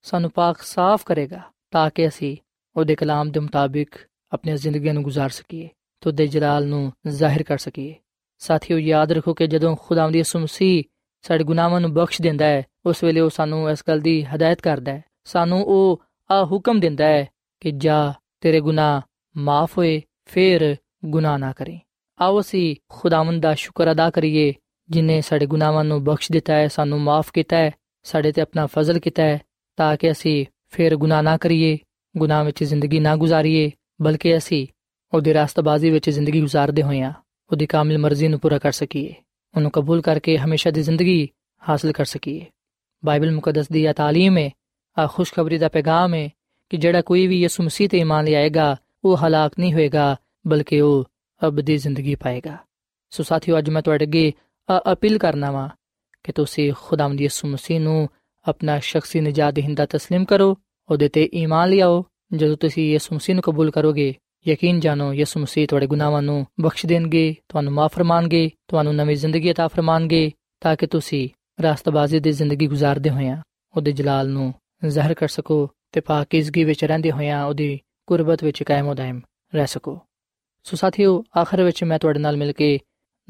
ਸਾਨੂੰ 0.06 0.32
ਪਾਕ 0.32 0.62
ਸਾਫ਼ 0.62 1.06
ਕਰੇਗਾ 1.06 1.42
ਤਾਂ 1.72 1.90
ਕਿ 1.90 2.08
ਅਸੀਂ 2.08 2.38
ਉਹਦੇ 2.76 2.96
ਕਲਾਮ 2.96 3.32
ਦੇ 3.32 3.40
ਮੁਤਾਬਿਕ 3.40 3.96
ਆਪਣੀ 4.32 4.56
ਜ਼ਿੰਦਗੀ 4.56 4.92
ਨੂੰ 4.92 5.04
گزار 5.04 5.30
ਸਕੀਏ 5.30 5.68
ਤੇ 5.68 6.10
ਉਹਦੇ 6.10 6.28
ਜਲਾਲ 6.28 6.68
ਨੂੰ 6.68 6.92
ਜ਼ਾਹਿਰ 7.08 7.44
ਕਰ 7.44 7.58
ਸਕੀਏ 7.58 7.96
ਸਾਥੀਓ 8.42 8.78
ਯਾਦ 8.78 9.12
ਰੱਖੋ 9.12 9.34
ਕਿ 9.34 9.48
ਜਦੋਂ 9.48 9.76
ਖੁਦਾਵੰਦ 9.76 10.16
ਯਿਸੂ 10.16 10.40
ਮਸੀਹ 10.40 10.84
ਸਾਡੇ 11.24 11.44
ਗੁਨਾਹਾਂ 11.44 11.82
ਨੂੰ 11.82 11.94
ਬਖਸ਼ 11.94 12.22
ਦਿੰਦਾ 12.22 12.46
ਹੈ 12.46 12.64
ਉਸ 12.86 13.04
ਵੇਲੇ 13.04 13.20
ਉਹ 13.20 13.30
ਸਾਨੂੰ 13.30 13.70
ਇਸ 13.72 13.84
ਗੱਲ 13.88 14.00
ਦੀ 14.00 14.22
ਹਦਾਇਤ 14.24 14.62
ਕਰਦਾ 14.62 14.92
ਹੈ 14.92 15.04
ਸਾਨੂੰ 15.26 15.64
ਉਹ 15.64 16.02
ਆ 16.30 16.44
ਹੁਕਮ 16.46 16.80
ਦਿੰਦਾ 16.80 17.06
ਹੈ 17.06 17.28
ਕਿ 17.62 17.72
ਜਾ 17.72 18.14
ਤੇਰੇ 18.42 18.60
ਗੁਨਾਹ 18.60 19.02
ਮਾਫ 19.37 19.79
ਹੋਏ, 19.79 20.03
ਫਿਰ 20.25 20.77
ਗੁਨਾਹ 21.05 21.39
ਨਾ 21.39 21.53
ਕਰੇ। 21.53 21.79
ਆਓ 22.21 22.41
ਅਸੀਂ 22.41 22.77
ਖੁਦਾਵੰਦ 22.89 23.43
ਦਾ 23.43 23.55
ਸ਼ੁਕਰ 23.55 23.93
ਅਦਾ 23.93 24.11
ਕਰੀਏ, 24.11 24.55
ਜਿਨੇ 24.91 25.21
ਸਾਡੇ 25.21 25.47
ਗੁਨਾਹਾਂ 25.47 25.85
ਨੂੰ 25.85 26.05
ਬਖਸ਼ 26.05 26.33
ਦਿੱਤਾ 26.33 26.55
ਹੈ, 26.55 26.69
ਸਾਨੂੰ 26.69 27.01
ਮਾਫ 27.01 27.33
ਕੀਤਾ 27.33 27.57
ਹੈ, 27.57 27.71
ਸਾਡੇ 28.03 28.33
ਤੇ 28.33 28.41
ਆਪਣਾ 28.41 28.67
ਫਜ਼ਲ 28.67 28.99
ਕੀਤਾ 28.99 29.23
ਹੈ, 29.23 29.41
ਤਾਂ 29.77 29.97
ਕਿ 29.97 30.11
ਅਸੀਂ 30.11 30.47
ਫਿਰ 30.69 30.97
ਗੁਨਾਹ 30.97 31.23
ਨਾ 31.23 31.37
ਕਰੀਏ, 31.37 31.79
ਗੁਨਾਹ 32.17 32.45
ਵਿੱਚ 32.45 32.65
ਜ਼ਿੰਦਗੀ 32.65 33.01
ਨਾ 33.01 33.17
ਗੁਜ਼ਾਰੀਏ, 33.17 33.71
ਬਲਕਿ 34.03 34.37
ਅਸੀਂ 34.37 34.67
ਉਹਦੀ 35.15 35.35
ਰਾਸਤਬਾਜ਼ੀ 35.35 35.91
ਵਿੱਚ 35.91 36.11
ਜ਼ਿੰਦਗੀ 36.11 36.41
ਗੁਜ਼ਾਰਦੇ 36.41 36.83
ਹੋਈਆਂ 36.83 37.13
ਉਹਦੀ 37.51 37.67
ਕਾਮਿਲ 37.67 37.99
ਮਰਜ਼ੀ 37.99 38.29
ਨੂੰ 38.29 38.41
ਪੂਰਾ 38.41 38.59
ਕਰ 38.59 38.73
ਸਕੀਏ। 38.73 39.15
ਉਹਨੂੰ 39.57 39.71
ਕਬੂਲ 39.71 40.03
ਕਰਕੇ 40.03 40.39
ਹਮੇਸ਼ਾ 40.39 40.71
ਦੀ 40.71 40.83
ਜ਼ਿੰਦਗੀ 40.83 41.29
ਹਾਸਲ 41.69 41.93
ਕਰ 41.93 42.05
ਸਕੀਏ। 42.05 42.47
ਬਾਈਬਲ 43.05 43.35
ਮੁਕੱਦਸ 43.35 43.69
ਦੀ 43.69 43.85
ਇਹ 43.85 43.95
ਤਾਲੀਮ 43.95 44.39
ਹੈ 44.39 44.51
ਆ 44.99 45.07
ਖੁਸ਼ਖਬਰੀ 45.07 45.59
ਦਾ 45.59 45.69
ਪੈਗਾਮ 45.69 46.15
ਹੈ 46.15 46.29
ਕਿ 46.71 46.77
ਜਿਹੜਾ 46.77 47.03
ਕੋਈ 47.03 47.27
ਵੀ 47.27 47.41
ਯਿਸੂ 47.41 47.63
ਮਸੀਹ 47.63 47.89
ਤੇ 47.89 47.99
ਇਮਾਨ 47.99 48.25
ਲਿਆਏਗਾ 48.25 48.77
ਉਹ 49.07 49.17
ਹਲਾਕ 49.17 49.53
ਨਹੀਂ 49.59 49.73
ਹੋਏਗਾ, 49.73 50.17
ਬਲਕਿ 50.47 50.81
ਉਹ 50.81 51.05
ਅਬਦੀ 51.47 51.77
ਜ਼ਿੰਦਗੀ 51.77 52.15
ਪਾਏਗਾ। 52.15 52.57
ਸੋ 53.11 53.23
ਸਾਥੀਓ, 53.23 53.59
ਅੱਜ 53.59 53.71
ਮੈਂ 53.71 53.83
ਤੁਹਾਡੇ 53.83 54.05
ਅੱਗੇ 54.05 54.33
ਅਪੀਲ 54.93 55.19
ਕਰਨਾ 55.19 55.51
ਵਾ 55.51 55.69
ਕਿ 56.25 56.33
ਤੁਸੀਂ 56.33 56.73
ਖੁਦਾਵੰਦ 56.83 57.21
ਯਿਸੂ 57.21 57.49
ਮਸੀਹ 57.49 57.81
ਨੂੰ 57.81 58.09
ਆਪਣਾ 58.49 58.79
ਸ਼ਖਸੀ 58.79 59.21
ਨਜਾਤ 59.21 59.55
ਦਿੰਦਾ 59.55 59.85
تسلیم 59.85 60.25
ਕਰੋ, 60.25 60.57
ਉਹਦੇ 60.91 61.09
ਤੇ 61.09 61.29
ਈਮਾਨ 61.35 61.69
ਲਿਆਓ। 61.69 62.05
ਜਦੋਂ 62.33 62.57
ਤੁਸੀਂ 62.57 62.93
ਯਿਸੂ 62.93 63.15
ਮਸੀਹ 63.15 63.35
ਨੂੰ 63.35 63.43
ਕਬੂਲ 63.43 63.71
ਕਰੋਗੇ, 63.71 64.15
ਯਕੀਨ 64.49 64.81
ਜਾਨੋ 64.81 65.13
ਯਿਸੂ 65.13 65.41
ਮਸੀਹ 65.41 65.69
ਤੁਹਾਡੇ 65.69 65.87
ਗੁਨਾਹਾਂ 65.87 66.23
ਨੂੰ 66.23 66.47
ਬਖਸ਼ 66.61 66.87
ਦੇਣਗੇ, 66.87 67.37
ਤੁਹਾਨੂੰ 67.49 67.73
ਮਾਫ 67.73 67.95
ਫਰਮਾਣਗੇ, 67.95 68.51
ਤੁਹਾਨੂੰ 68.69 68.95
ਨਵੀਂ 68.95 69.17
ਜ਼ਿੰਦਗੀ 69.17 69.51
عطا 69.51 69.69
ਫਰਮਾਣਗੇ, 69.69 70.33
ਤਾਂ 70.61 70.77
ਕਿ 70.77 70.87
ਤੁਸੀਂ 70.87 71.29
ਰਾਸਤਬਾਜ਼ੀ 71.63 72.21
ਦੀ 72.21 72.33
ਜ਼ਿੰਦਗੀ 72.33 72.69
گزارਦੇ 72.69 73.11
ਹੋਇਆ, 73.11 73.43
ਉਹਦੇ 73.77 73.93
ਜਲਾਲ 73.93 74.29
ਨੂੰ 74.29 74.55
ਜ਼ਾਹਿਰ 74.87 75.15
ਕਰ 75.15 75.29
ਸਕੋ 75.29 75.71
ਤੇ 75.93 76.01
ਪਾਕਿਜ਼ਗੀ 76.01 76.65
ਵਿੱਚ 76.65 76.85
ਰਹਿੰਦੇ 76.85 77.11
ਹੋਇਆ 77.11 77.45
ਉਹਦੀ 77.45 77.81
ਕੁਰਬਤ 78.08 78.44
ਵਿੱਚ 78.44 78.64
ਕਾਇਮ 78.64 78.88
ਉਦਾਇਮ 78.88 79.22
ਰਹਿ 79.56 79.68
ਸਕੋ 79.68 80.00
ਸੋ 80.64 80.76
ਸਾਥੀਓ 80.76 81.24
ਆਖਰ 81.38 81.64
ਵਿੱਚ 81.64 81.84
ਮੈਂ 81.84 82.00
ਤੁਹਾਡੇ 82.00 82.20
ਨਾਲ 82.20 82.38
ਮਿਲ 82.38 82.52
ਕੇ 82.54 82.80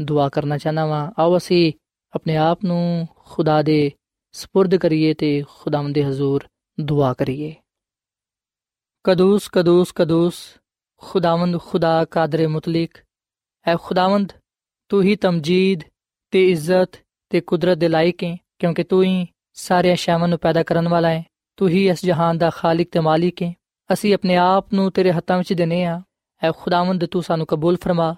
ਦੁਆ 0.02 0.30
ਕਰਨਾ 0.30 0.58
ਚਾਹਨਾ 0.58 0.86
ਵਾਂ 0.86 1.12
ਆਓ 1.20 1.38
ਅਸੀਂ 1.38 1.74
ਆਪਣੇ 2.13 2.38
ਆਪ 2.38 2.65
ਨੂੰ 2.65 3.08
ਖੁਦਾ 3.26 3.62
ਦੇ 3.62 3.91
سپرد 4.36 4.78
ਕਰੀਏ 4.78 5.13
ਤੇ 5.13 5.44
ਖੁਦਾਵੰਦ 5.50 5.96
ਦੇ 5.96 6.04
ਹਜ਼ੂਰ 6.04 6.48
ਦੁਆ 6.80 7.13
ਕਰੀਏ 7.13 7.54
ਕਦੂਸ 9.04 9.50
ਕਦੂਸ 9.50 9.91
ਕਦੂਸ 9.91 10.36
ਖੁਦਾਵੰਦ 11.02 11.60
ਖੁਦਾ 11.60 12.06
ਕਾਦਰ 12.06 12.48
ਮੁਤਲਕ 12.48 12.98
ਐ 13.67 13.76
ਖੁਦਾਵੰਦ 13.76 14.32
ਤੂੰ 14.89 15.04
ਹੀ 15.04 15.15
ਤਮਜੀਦ 15.15 15.84
ਤੇ 16.32 16.52
ਇੱਜ਼ਤ 16.52 17.00
ਤੇ 17.30 17.41
ਕੁਦਰਤ 17.41 17.78
ਦੇ 17.78 17.88
ਲਾਇਕ 17.88 18.24
ਹੈ 18.24 18.38
ਕਿਉਂਕਿ 18.60 18.84
ਤੂੰ 18.84 19.04
ਹੀ 19.04 19.28
ਸਾਰੇ 19.54 19.94
ਅਸ਼ਿਆਵਾਂ 19.94 20.28
ਨੂੰ 20.28 20.39
ਪੈਦਾ 20.39 20.63
ਕਰਨ 20.63 20.88
ਵਾਲਾ 20.88 21.10
ਹੈ 21.10 21.24
ਤੂੰ 21.58 21.70
ਹੀ 21.70 21.88
ਇਸ 21.89 22.06
ਜਹਾਨ 22.06 22.38
ਦਾ 22.38 22.50
ਖਾਲਕ 22.50 22.88
ਤੇ 22.91 23.00
ਮਾਲਿਕ 23.00 23.41
ਹੈ 23.41 23.54
ਅਸੀਂ 23.92 24.14
ਆਪਣੇ 24.14 24.37
ਆਪ 24.37 24.75
ਨੂੰ 24.75 24.90
ਤੇਰੇ 24.92 25.12
ਹੱਥਾਂ 25.12 25.38
ਵਿੱਚ 25.38 25.53
ਦਿਨੇ 25.53 25.85
ਆ 25.85 26.03
ਐ 26.42 26.51
ਖੁਦਾਵੰਦ 26.57 27.05
ਤੂੰ 27.05 27.22
ਸਾਨੂੰ 27.22 27.46
ਕਬੂਲ 27.46 27.77
ਫਰਮਾ। 27.81 28.14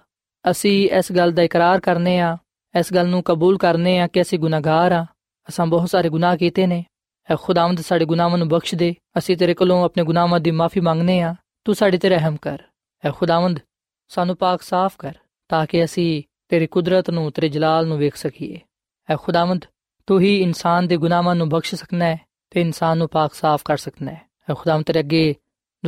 ਅਸੀਂ 0.50 0.90
ਇਸ 0.90 1.12
ਗੱਲ 1.12 1.32
ਦਾ 1.32 1.42
ਇਕਰਾਰ 1.42 1.80
ਕਰਨੇ 1.80 2.18
ਆ 2.20 2.36
ਇਸ 2.78 2.92
ਗੱਲ 2.94 3.08
ਨੂੰ 3.08 3.22
ਕਬੂਲ 3.22 3.58
ਕਰਨੇ 3.58 3.98
ਆ 3.98 4.06
ਕਿ 4.06 4.22
ਅਸੀਂ 4.22 4.38
ਗੁਨਾਹਗਾਰ 4.38 4.92
ਆ 4.92 5.04
ਅਸਾਂ 5.48 5.66
ਬਹੁਤ 5.66 5.90
ਸਾਰੇ 5.90 6.08
ਗੁਨਾਹ 6.08 6.36
ਕੀਤੇ 6.36 6.66
ਨੇ। 6.66 6.84
ਐ 7.30 7.36
ਖੁਦਾਵੰਦ 7.40 7.80
ਸਾਡੇ 7.80 8.04
ਗੁਨਾਹਾਂ 8.04 8.38
ਨੂੰ 8.38 8.48
ਬਖਸ਼ 8.48 8.74
ਦੇ। 8.74 8.94
ਅਸੀਂ 9.18 9.36
ਤੇਰੇ 9.36 9.54
ਕੋਲੋਂ 9.54 9.84
ਆਪਣੇ 9.84 10.04
ਗੁਨਾਹਾਂ 10.04 10.40
ਦੀ 10.40 10.50
ਮਾਫੀ 10.50 10.80
ਮੰਗਨੇ 10.80 11.20
ਆ 11.20 11.34
ਤੂੰ 11.64 11.74
ਸਾਡੇ 11.74 11.98
ਤੇ 11.98 12.08
ਰਹਿਮ 12.08 12.36
ਕਰ। 12.36 12.62
ਐ 13.04 13.10
ਖੁਦਾਵੰਦ, 13.10 13.60
ਸਾਨੂੰ 14.08 14.36
ਪਾਕ 14.36 14.62
ਸਾਫ਼ 14.62 14.94
ਕਰ 14.98 15.14
ਤਾਂ 15.48 15.66
ਕਿ 15.66 15.84
ਅਸੀਂ 15.84 16.22
ਤੇਰੀ 16.48 16.66
ਕੁਦਰਤ 16.66 17.10
ਨੂੰ, 17.10 17.30
ਤੇਰੇ 17.32 17.48
ਜਲਾਲ 17.48 17.86
ਨੂੰ 17.86 17.98
ਵੇਖ 17.98 18.16
ਸਕੀਏ। 18.16 18.60
ਐ 19.08 19.16
ਖੁਦਾਵੰਦ, 19.16 19.64
ਤੂੰ 20.06 20.20
ਹੀ 20.20 20.36
ਇਨਸਾਨ 20.42 20.86
ਦੇ 20.86 20.96
ਗੁਨਾਹਾਂ 20.96 21.34
ਨੂੰ 21.34 21.48
ਬਖਸ਼ 21.48 21.74
ਸਕਣਾ 21.74 22.04
ਹੈ 22.04 22.20
ਤੇ 22.50 22.60
ਇਨਸਾਨ 22.60 22.98
ਨੂੰ 22.98 23.08
ਪਾਕ 23.08 23.34
ਸਾਫ਼ 23.34 23.62
ਕਰ 23.64 23.76
ਸਕਣਾ 23.76 24.10
ਹੈ 24.10 24.28
ਐ 24.50 24.54
ਖੁਦਾਵੰਦ 24.54 24.84
ਤੇਰੇ 24.84 24.98
ਅੱਗੇ 24.98 25.34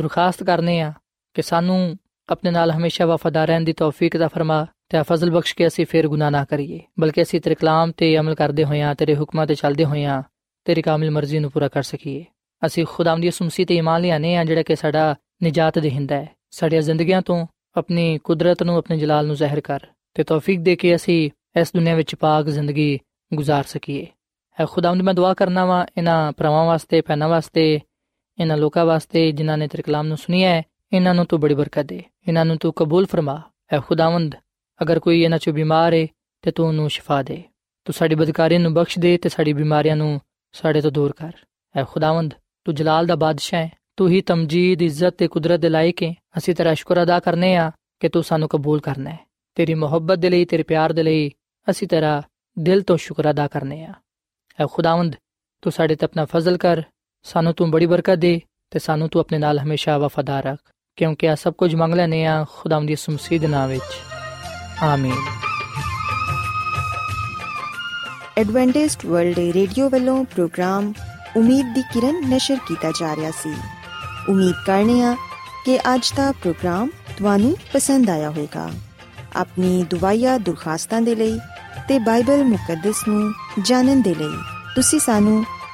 ਦਰਖਾਸਤ 0.00 0.42
ਕਰਨੇ 0.42 0.80
ਆ 0.80 0.92
ਕਿ 1.36 1.42
ਸਾਨੂੰ 1.42 1.78
ਆਪਣੇ 2.28 2.50
ਨਾਲ 2.50 2.70
ਹਮੇਸ਼ਾ 2.70 3.06
ਵਫਾਦਾਰ 3.06 3.48
ਰਹਿਣ 3.48 3.64
ਦੀ 3.64 3.72
ਤੌਫੀਕ 3.72 4.16
ਦਾ 4.16 4.28
ਫਰਮਾ 4.28 4.66
ਤੇ 4.90 5.02
ਫਜ਼ਲ 5.02 5.30
ਬਖਸ਼ 5.30 5.54
ਕੇ 5.54 5.66
ਅਸੀਂ 5.66 5.86
ਫੇਰ 5.86 6.08
ਗੁਨਾਹ 6.08 6.30
ਨਾ 6.30 6.44
ਕਰੀਏ 6.44 6.80
ਬਲਕਿ 7.00 7.22
ਅਸੀਂ 7.22 7.40
ਤੇਰੇ 7.40 7.54
ਕਲਾਮ 7.54 7.92
ਤੇ 7.92 8.16
ਅਮਲ 8.18 8.34
ਕਰਦੇ 8.34 8.64
ਹੋਇਆਂ 8.64 8.94
ਤੇਰੇ 8.94 9.14
ਹੁਕਮਾਂ 9.16 9.46
ਤੇ 9.46 9.54
ਚੱਲਦੇ 9.54 9.84
ਹੋਇਆਂ 9.84 10.22
ਤੇਰੀ 10.66 10.82
ਕਾਮਿਲ 10.82 11.10
ਮਰਜ਼ੀ 11.10 11.38
ਨੂੰ 11.38 11.50
ਪੂਰਾ 11.50 11.68
ਕਰ 11.68 11.82
ਸਕੀਏ 11.82 12.24
ਅਸੀਂ 12.62 12.84
ਖੁਦਾਵੰਦ 12.86 13.22
ਦੀ 13.22 13.30
ਸੁਮਸੀ 13.30 13.64
ਤੇ 13.64 13.76
ਈਮਾਨ 13.76 14.00
ਲਿਆਨੇ 14.02 14.36
ਆ 14.36 14.44
ਜਿਹੜਾ 14.44 14.62
ਕਿ 14.62 14.76
ਸਾਡਾ 14.76 15.14
ਨਜਾਤ 15.44 15.78
ਦੇਹਿੰਦਾ 15.78 16.16
ਹੈ 16.16 16.28
ਸਾਡੀਆਂ 16.50 16.82
ਜ਼ਿੰਦਗੀਆਂ 16.82 17.22
ਤੋਂ 17.22 17.46
ਆਪਣੀ 17.76 18.18
ਕੁਦਰਤ 18.18 18.62
ਨੂੰ 18.62 18.76
ਆਪਣੇ 18.76 18.98
ਜਲਾਲ 18.98 19.26
ਨੂੰ 19.26 19.36
ਜ਼ਾਹਿਰ 19.36 19.60
ਕਰ 19.60 19.86
ਤੇ 20.16 20.24
ਤੌਫੀਕ 20.24 20.60
ਦੇ 20.60 20.76
ਕੇ 20.76 20.94
ਅਸੀਂ 20.94 21.18
ਇਸ 21.60 21.72
ਦੁਨੀਆ 21.74 21.94
ਵਿੱਚ 21.94 22.14
ਪਾਕ 22.14 22.48
ਜ਼ਿੰਦਗੀ 22.48 22.98
گزار 23.32 23.66
ਸਕੀਏ 23.66 24.06
ਹੈ 24.58 24.66
ਖੁਦਾਵੰਦ 24.66 25.02
ਮੈਂ 25.02 25.14
ਦੁਆ 25.14 25.32
ਕਰਨਾ 25.34 25.64
ਵਾ 25.64 25.86
ਇਹਨਾਂ 25.96 26.32
ਭਰਾਵਾਂ 26.32 26.64
ਵਾਸਤੇ 26.66 27.00
ਪੈਨਾ 27.00 27.28
ਵਾਸਤੇ 27.28 27.80
ਇਹਨਾਂ 28.41 28.57
ਲੋਕਾਂ 28.57 28.85
ਵਾਸਤੇ 28.85 29.31
ਜਿਨ੍ਹਾਂ 29.31 29.57
ਨੇ 29.57 29.67
ਤੇਰੇ 29.67 29.83
ਕਲਾਮ 29.83 30.07
ਨੂੰ 30.07 30.17
ਸੁਨਿਆ 30.17 30.49
ਹੈ, 30.49 30.63
ਇਹਨਾਂ 30.93 31.13
ਨੂੰ 31.15 31.25
ਤੂੰ 31.25 31.39
ਬੜੀ 31.39 31.55
ਬਰਕਤ 31.55 31.85
ਦੇ। 31.85 32.03
ਇਹਨਾਂ 32.27 32.45
ਨੂੰ 32.45 32.57
ਤੂੰ 32.57 32.73
ਕਬੂਲ 32.73 33.05
ਫਰਮਾ। 33.05 33.41
ਹੈ 33.73 33.79
ਖੁਦਾਵੰਦ, 33.79 34.35
ਅਗਰ 34.81 34.99
ਕੋਈ 34.99 35.21
ਇਹਨਾਂ 35.21 35.37
ਚੋਂ 35.37 35.53
ਬਿਮਾਰ 35.53 35.93
ਹੈ 35.93 36.07
ਤੇ 36.41 36.51
ਤੂੰ 36.51 36.67
ਉਹਨੂੰ 36.67 36.89
ਸ਼ਿਫਾ 36.89 37.21
ਦੇ। 37.23 37.43
ਤੂੰ 37.85 37.93
ਸਾਡੀ 37.93 38.15
ਬਦਕਾਰੀ 38.15 38.57
ਨੂੰ 38.57 38.73
ਬਖਸ਼ 38.73 38.99
ਦੇ 38.99 39.17
ਤੇ 39.17 39.29
ਸਾਡੀ 39.29 39.53
ਬਿਮਾਰੀਆਂ 39.53 39.95
ਨੂੰ 39.95 40.19
ਸਾਡੇ 40.53 40.81
ਤੋਂ 40.81 40.91
ਦੂਰ 40.91 41.13
ਕਰ। 41.13 41.31
ਹੈ 41.77 41.83
ਖੁਦਾਵੰਦ, 41.83 42.33
ਤੂੰ 42.65 42.75
ਜਲਾਲ 42.75 43.05
ਦਾ 43.05 43.15
ਬਾਦਸ਼ਾਹ 43.15 43.59
ਹੈ 43.59 43.71
ਤੂੰ 43.97 44.09
ਹੀ 44.09 44.21
ਤਮਜੀਦ, 44.21 44.81
ਇੱਜ਼ਤ 44.81 45.13
ਤੇ 45.17 45.27
ਕੁਦਰਤ 45.27 45.59
ਦੇ 45.59 45.69
ਲਾਇਕ 45.69 46.03
ਹੈ 46.03 46.13
ਅਸੀਂ 46.37 46.55
ਤੇਰਾ 46.55 46.73
ਸ਼ੁਕਰ 46.73 47.03
ਅਦਾ 47.03 47.19
ਕਰਨੇ 47.19 47.55
ਆ 47.55 47.71
ਕਿ 47.99 48.09
ਤੂੰ 48.09 48.23
ਸਾਨੂੰ 48.23 48.49
ਕਬੂਲ 48.49 48.79
ਕਰਨਾ 48.79 49.09
ਹੈ 49.09 49.19
ਤੇਰੀ 49.55 49.73
ਮੁਹੱਬਤ 49.73 50.17
ਦੇ 50.17 50.29
ਲਈ, 50.29 50.45
ਤੇਰੇ 50.45 50.63
ਪਿਆਰ 50.63 50.93
ਦੇ 50.93 51.03
ਲਈ 51.03 51.31
ਅਸੀਂ 51.69 51.87
ਤੇਰਾ 51.87 52.21
ਦਿਲ 52.59 52.81
ਤੋਂ 52.81 52.97
ਸ਼ੁਕਰ 52.97 53.29
ਅਦਾ 53.29 53.47
ਕਰਨੇ 53.47 53.83
ਆ। 53.85 53.93
ਐ 54.59 54.65
ਖੁਦਾਵੰਦ, 54.71 55.15
ਤੂੰ 55.61 55.71
ਸਾਡੇ 55.73 55.95
ਤੇ 55.95 56.05
ਆਪਣਾ 56.05 56.25
ਫਜ਼ਲ 56.25 56.57
ਕਰ 56.57 56.81
ਸਾਨੂੰ 57.23 57.53
ਤੂੰ 57.53 57.71
ਬੜੀ 57.71 57.85
ਬਰਕਤ 57.85 58.15
ਦੇ 58.15 58.41
ਤੇ 58.71 58.79
ਸਾਨੂੰ 58.79 59.09
ਤੂੰ 59.09 59.19
ਆਪਣੇ 59.19 59.37
ਨਾਲ 59.37 59.59
ਹਮੇਸ਼ਾ 59.59 59.97
ਵਫਾਦਾਰ 59.97 60.43
ਰੱਖ, 60.43 60.59
ਕਿਉਂਕਿ 60.95 61.29
ਆ 61.29 61.35
ਸਭ 61.35 61.53
ਕੁਝ 61.53 61.75
ਮੰਗ 61.75 61.93
ਲੈਨੇ 61.93 62.25
ਆ 62.25 62.45
ਖੁਦਾਵੰਦ 62.53 62.87
ਦੀ 62.87 62.95
ਸੁਮਸੀਦ 62.95 63.45
ਨਾਮ 63.45 63.69
ਵਿੱਚ। 63.69 63.91
ਆਮੀਨ। 64.83 65.15
ਐਡਵੈਂਟਿਸਟ 68.37 69.05
ਵਰਲਡ 69.05 69.39
ਰੇਡੀਓ 69.39 69.89
ਵੱਲੋਂ 69.89 70.23
ਪ੍ਰੋਗਰਾਮ 70.23 70.93
ਉਮੀਦ 71.37 71.73
ਦੀ 71.73 71.81
ਕਿਰਨ 71.81 72.29
ਨਿਸ਼ਰ 72.29 72.57
ਕੀਤਾ 72.67 72.91
ਜਾ 72.91 73.15
ਰਿਹਾ 73.15 73.31
ਸੀ। 73.31 73.53
ਉਮੀਦ 74.29 74.55
ਕਰਨੇ 74.65 75.03
ਆ 75.03 75.15
ਕਿ 75.65 75.77
ਅੱਜ 75.77 76.13
ਦਾ 76.15 76.31
ਪ੍ਰੋਗਰਾਮ 76.31 76.89
ਤੁਹਾਨੂੰ 77.17 77.57
ਪਸੰਦ 77.73 78.09
ਆਇਆ 78.09 78.29
ਹੋਵੇਗਾ। 78.29 78.69
ਆਪਣੀ 79.35 79.83
ਦੁਆਇਆ 79.83 80.37
ਦੁਰਖਾਸਤਾਂ 80.37 81.01
ਦੇ 81.01 81.15
ਲਈ 81.15 81.39
ਤੇ 81.87 81.99
ਬਾਈਬਲ 81.99 82.43
ਮੁਕੱਦਸ 82.43 83.07
ਨੂੰ 83.07 83.33
ਜਾਣਨ 83.61 84.01
ਦੇ 84.01 84.15
ਲਈ 84.15 84.37
ਤੁਸੀਂ 84.75 84.99
ਸਾਨੂੰ 84.99 85.45